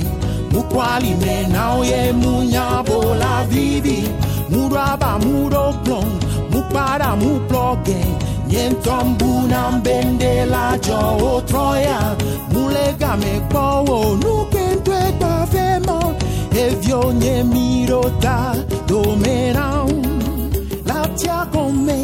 mukwali 0.53 1.13
me 1.21 1.47
na 1.53 1.75
oye 1.75 2.13
munyabo 2.13 2.99
la 3.23 3.45
vivi, 3.51 4.09
muraba 4.49 5.19
muro 5.19 5.75
plong, 5.85 6.13
mupara 6.51 7.11
mu 7.21 7.41
ploge, 7.49 8.01
nyentombu 8.49 9.31
na 9.51 9.71
mbende 9.73 10.47
la 10.47 10.79
jo 10.79 11.01
o 11.31 11.43
troya, 11.43 12.01
mulega 12.53 13.17
me 13.21 13.41
kpowo, 13.49 14.17
nukentwe 14.23 15.01
kwa 15.19 15.47
vemo, 15.53 16.15
evyo 16.65 17.13
nye 17.13 17.43
mirota, 17.45 18.55
domerao, 18.89 19.91
la 20.87 21.07
tia 21.19 21.47
come. 21.53 21.96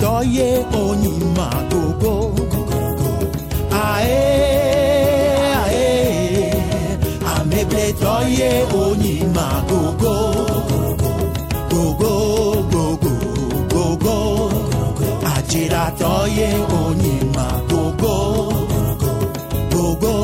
Toye 0.00 0.64
onyima 0.74 1.48
gogo. 1.70 2.34
Ae, 3.72 4.12
ae. 5.62 6.52
Ameble 7.36 7.86
toye 8.02 8.50
onyima 8.82 9.46
gogo. 9.68 10.16
Gogo, 11.70 12.12
gogo, 12.72 13.14
gogo. 13.72 14.16
Ajera 15.34 15.84
toye 15.98 16.48
onyima 16.82 17.46
gogo. 17.70 18.16
Gogo, 19.72 20.14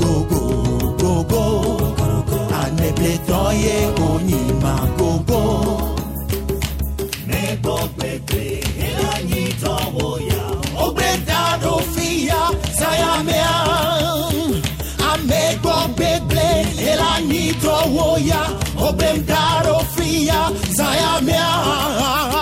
gogo, 0.00 0.42
gogo. 1.02 1.44
Ameble 2.62 3.14
toye 3.28 3.76
onyima 4.10 4.63
to 17.60 17.88
woja, 17.90 18.42
obem 18.76 19.24
darofia, 19.24 20.50
zajamia. 20.70 22.33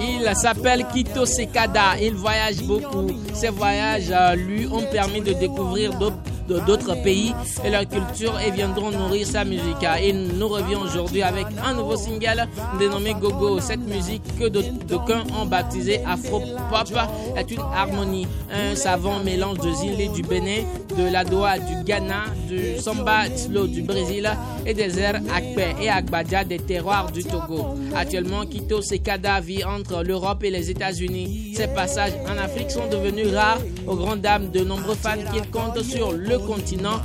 Il 0.00 0.34
s'appelle 0.34 0.86
Kito 0.92 1.26
Sekada. 1.26 1.98
Il 2.00 2.14
voyage 2.14 2.62
beaucoup. 2.62 3.08
Ses 3.34 3.50
voyages 3.50 4.10
euh, 4.10 4.34
lui 4.34 4.66
ont 4.66 4.86
permis 4.90 5.20
de 5.20 5.32
découvrir 5.34 5.98
d'autres 5.98 6.16
d'autres 6.58 6.94
pays 7.02 7.32
et 7.64 7.70
leur 7.70 7.86
culture 7.88 8.38
et 8.40 8.50
viendront 8.50 8.90
nourrir 8.90 9.26
sa 9.26 9.44
musique. 9.44 9.86
Il 10.02 10.38
nous 10.38 10.48
revient 10.48 10.76
aujourd'hui 10.76 11.22
avec 11.22 11.46
un 11.64 11.74
nouveau 11.74 11.96
single 11.96 12.46
dénommé 12.78 13.14
Gogo. 13.14 13.60
Cette 13.60 13.86
musique 13.86 14.22
que 14.38 14.48
d'aucuns 14.48 15.24
ont 15.40 15.46
baptisée 15.46 16.00
Afro 16.06 16.40
Pop 16.70 16.88
est 17.36 17.50
une 17.50 17.60
harmonie, 17.60 18.26
un 18.52 18.74
savant 18.74 19.20
mélange 19.20 19.58
de 19.58 19.70
Zilé 19.72 20.08
du 20.08 20.22
Bénin, 20.22 20.62
de 20.96 21.10
la 21.12 21.24
Doha 21.24 21.58
du 21.58 21.84
Ghana, 21.84 22.24
du 22.48 22.78
Samba 22.78 23.24
Slow 23.36 23.66
du 23.66 23.82
Brésil 23.82 24.28
et 24.66 24.74
des 24.74 24.98
airs 24.98 25.20
Akpe 25.34 25.60
et 25.80 25.88
Agbadja 25.88 26.44
des 26.44 26.58
terroirs 26.58 27.10
du 27.12 27.22
Togo. 27.24 27.76
Actuellement, 27.94 28.44
Kito 28.46 28.82
Sekada 28.82 29.40
vit 29.40 29.64
entre 29.64 30.02
l'Europe 30.02 30.42
et 30.44 30.50
les 30.50 30.70
États-Unis. 30.70 31.54
Ses 31.56 31.68
passages 31.68 32.12
en 32.28 32.38
Afrique 32.38 32.70
sont 32.70 32.88
devenus 32.90 33.32
rares 33.34 33.58
aux 33.86 33.96
grandes 33.96 34.20
dames 34.20 34.50
de 34.50 34.60
nombreux 34.60 34.94
fans 34.94 35.16
qu'il 35.32 35.48
compte 35.50 35.82
sur 35.82 36.12
le 36.12 36.38
continent 36.46 37.00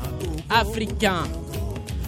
africain. 0.50 1.24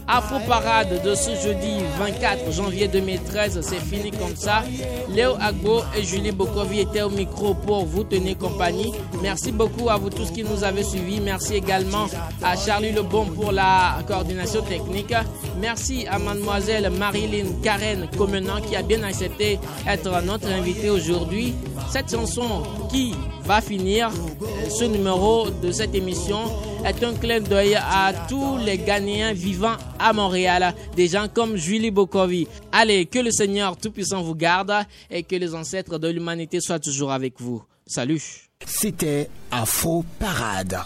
Afro 0.10 0.40
Parade 0.48 1.02
de 1.04 1.16
ce 1.16 1.32
jeudi 1.36 1.84
24 2.00 2.50
janvier 2.54 2.88
2013, 2.88 3.60
c'est 3.62 3.76
fini 3.82 4.12
comme 4.12 4.38
ça. 4.38 4.64
Léo 5.10 5.34
Agbo 5.42 5.82
et 5.98 6.04
Julie 6.04 6.32
Bokovi 6.32 6.80
étaient 6.80 7.02
au 7.02 7.10
micro 7.10 7.54
pour 7.54 7.86
vous 7.86 8.06
tenir 8.06 8.38
compagnie. 8.38 8.94
Merci 9.22 9.52
beaucoup 9.52 9.90
à 9.90 9.98
vous 9.98 10.10
tous 10.10 10.32
qui 10.32 10.46
nous 10.46 10.64
avez 10.64 10.84
suivis. 10.84 11.20
Merci 11.20 11.56
également 11.56 12.06
à 12.42 12.56
Charlie 12.56 12.94
Lebon 12.94 13.26
pour 13.26 13.52
la 13.52 13.98
coordination 14.08 14.62
technique. 14.62 15.14
Merci 15.60 16.08
à 16.10 16.20
mademoiselle 16.20 16.90
Marilyn 16.90 17.48
Karen 17.62 18.08
Comenant 18.18 18.62
qui 18.62 18.78
a 18.78 18.84
bien 18.84 19.04
accepté 19.04 19.60
être 19.86 20.22
notre 20.24 20.48
invitée 20.48 20.90
aujourd'hui. 20.90 21.54
Cette 21.92 22.10
chanson 22.12 22.64
qui 22.90 23.14
va 23.44 23.60
finir 23.62 24.10
euh, 24.10 24.70
ce 24.70 24.84
numéro 24.84 25.50
de 25.50 25.72
cette 25.72 25.96
émission 25.96 26.40
est 26.88 27.04
un 27.04 27.14
clin 27.14 27.42
d'œil 27.42 27.76
à 27.76 28.14
tous 28.30 28.58
les 28.58 28.78
Ghanéens 28.78 29.34
vivant 29.34 29.76
à 30.00 30.14
Montréal, 30.14 30.74
des 30.96 31.08
gens 31.08 31.28
comme 31.28 31.58
Julie 31.58 31.92
Bokovi. 31.92 32.48
Allez, 32.72 33.06
que 33.06 33.20
le 33.20 33.30
Seigneur 33.32 33.76
Tout-Puissant 33.76 34.22
vous 34.22 34.36
garde 34.36 34.74
et 35.10 35.24
que 35.24 35.36
les 35.36 35.54
ancêtres 35.54 35.98
de 35.98 36.08
l'humanité 36.08 36.62
soient 36.62 36.80
toujours 36.80 37.12
avec 37.12 37.42
vous. 37.42 37.62
Salut. 37.86 38.22
C'était 38.66 39.30
Afro 39.52 40.06
Parade. 40.18 40.80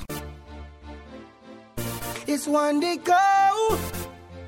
It's 2.27 2.47
one 2.47 2.79
day 2.79 2.97
go. 3.03 3.77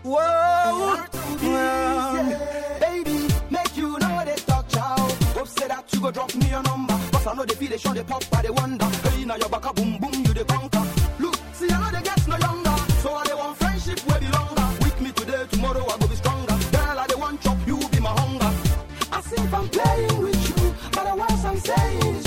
Whoa. 0.04 0.98
Yeah. 1.42 2.40
Baby, 2.80 3.28
make 3.52 3.78
you 3.78 3.98
know 4.00 4.22
they 4.26 4.36
talk 4.46 4.68
chow. 4.70 4.96
Hope 5.36 5.48
say 5.48 5.68
that 5.68 5.84
you 5.94 6.00
go 6.02 6.12
drop 6.12 6.34
me 6.36 6.50
your 6.50 6.64
number. 6.64 6.94
Cause 7.12 7.28
I 7.28 7.36
know 7.36 7.46
they 7.46 7.56
feel 7.56 7.70
they 7.70 7.78
show 7.78 7.94
they 7.94 8.04
pop 8.04 8.24
by 8.32 8.42
the 8.42 8.54
wonder. 8.54 8.86
Hey, 8.86 9.26
now 9.26 9.36
your 9.36 9.50
back 9.50 9.66
a 9.70 9.74
boom 9.74 9.98
boom, 10.00 10.14
you 10.26 10.34
the 10.34 10.46
conquer. 10.46 11.03
I'm 19.54 19.70
playing 19.70 20.22
with 20.22 20.50
you, 20.50 20.74
but 20.92 21.04
the 21.04 21.16
words 21.16 21.46
I'm 21.46 21.58
saying 21.58 22.23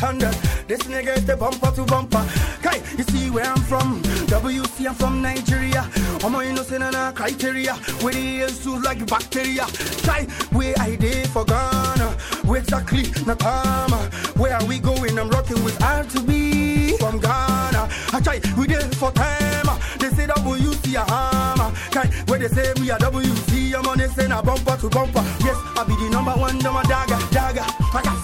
800. 0.00 0.32
This 0.66 0.80
nigga 0.84 1.14
is 1.18 1.26
the 1.26 1.36
bumper 1.36 1.70
to 1.72 1.84
bumper. 1.84 2.24
Kai, 2.62 2.80
you 2.96 3.04
see 3.04 3.28
where 3.28 3.44
I'm 3.44 3.60
from? 3.60 4.00
WC, 4.32 4.86
I'm 4.88 4.94
from 4.94 5.20
Nigeria. 5.20 5.86
I'm 6.24 6.32
not 6.32 6.46
innocent 6.46 6.82
and 6.82 6.96
a 6.96 7.12
criteria. 7.12 7.74
We 8.02 8.12
the 8.12 8.20
heels 8.48 8.66
like 8.66 9.06
bacteria. 9.06 9.66
Kai, 10.02 10.24
where 10.52 10.74
I 10.80 10.96
did 10.96 11.28
for 11.28 11.44
Ghana? 11.44 12.16
Where 12.48 12.60
exactly? 12.60 13.02
Nakama. 13.28 14.00
Where 14.38 14.54
are 14.56 14.64
we 14.64 14.78
going? 14.78 15.18
I'm 15.18 15.28
rocking 15.28 15.62
with 15.64 15.82
r 15.82 16.02
to 16.02 16.20
be 16.22 16.96
from 16.96 17.18
Ghana. 17.20 17.88
I 18.14 18.20
try, 18.24 18.40
we 18.56 18.66
did 18.66 18.96
for 18.96 19.10
time. 19.10 19.66
They 19.98 20.08
say 20.08 20.26
WC, 20.26 20.94
a 20.94 21.04
hammer. 21.12 21.76
Kai, 21.90 22.06
where 22.26 22.38
they 22.38 22.48
say 22.48 22.72
we 22.80 22.90
are 22.90 22.98
WC, 22.98 23.74
I'm 23.74 23.86
on 23.86 23.98
this 23.98 24.16
and 24.16 24.32
a 24.32 24.42
bumper 24.42 24.78
to 24.78 24.88
bumper. 24.88 25.22
Yes, 25.44 25.58
I 25.76 25.84
be 25.84 25.94
the 25.96 26.08
number 26.10 26.32
one, 26.32 26.56
number 26.60 26.82
dagger, 26.88 27.18
dagger. 27.32 27.66
I 27.92 28.00
got 28.02 28.19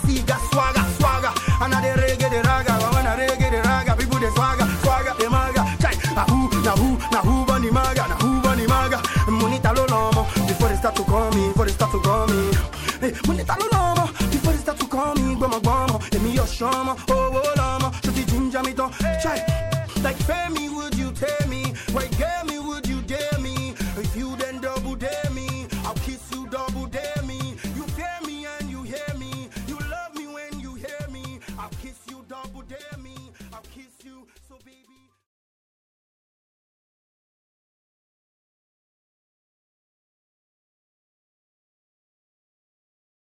trauma. 16.70 16.96
Oh, 17.08 17.30
oh, 17.32 17.52
llama. 17.56 17.90
Je 18.02 18.10
the 18.10 18.24
ginger, 18.24 18.62
me 18.62 18.72
too, 18.74 18.88
Hey. 19.00 19.65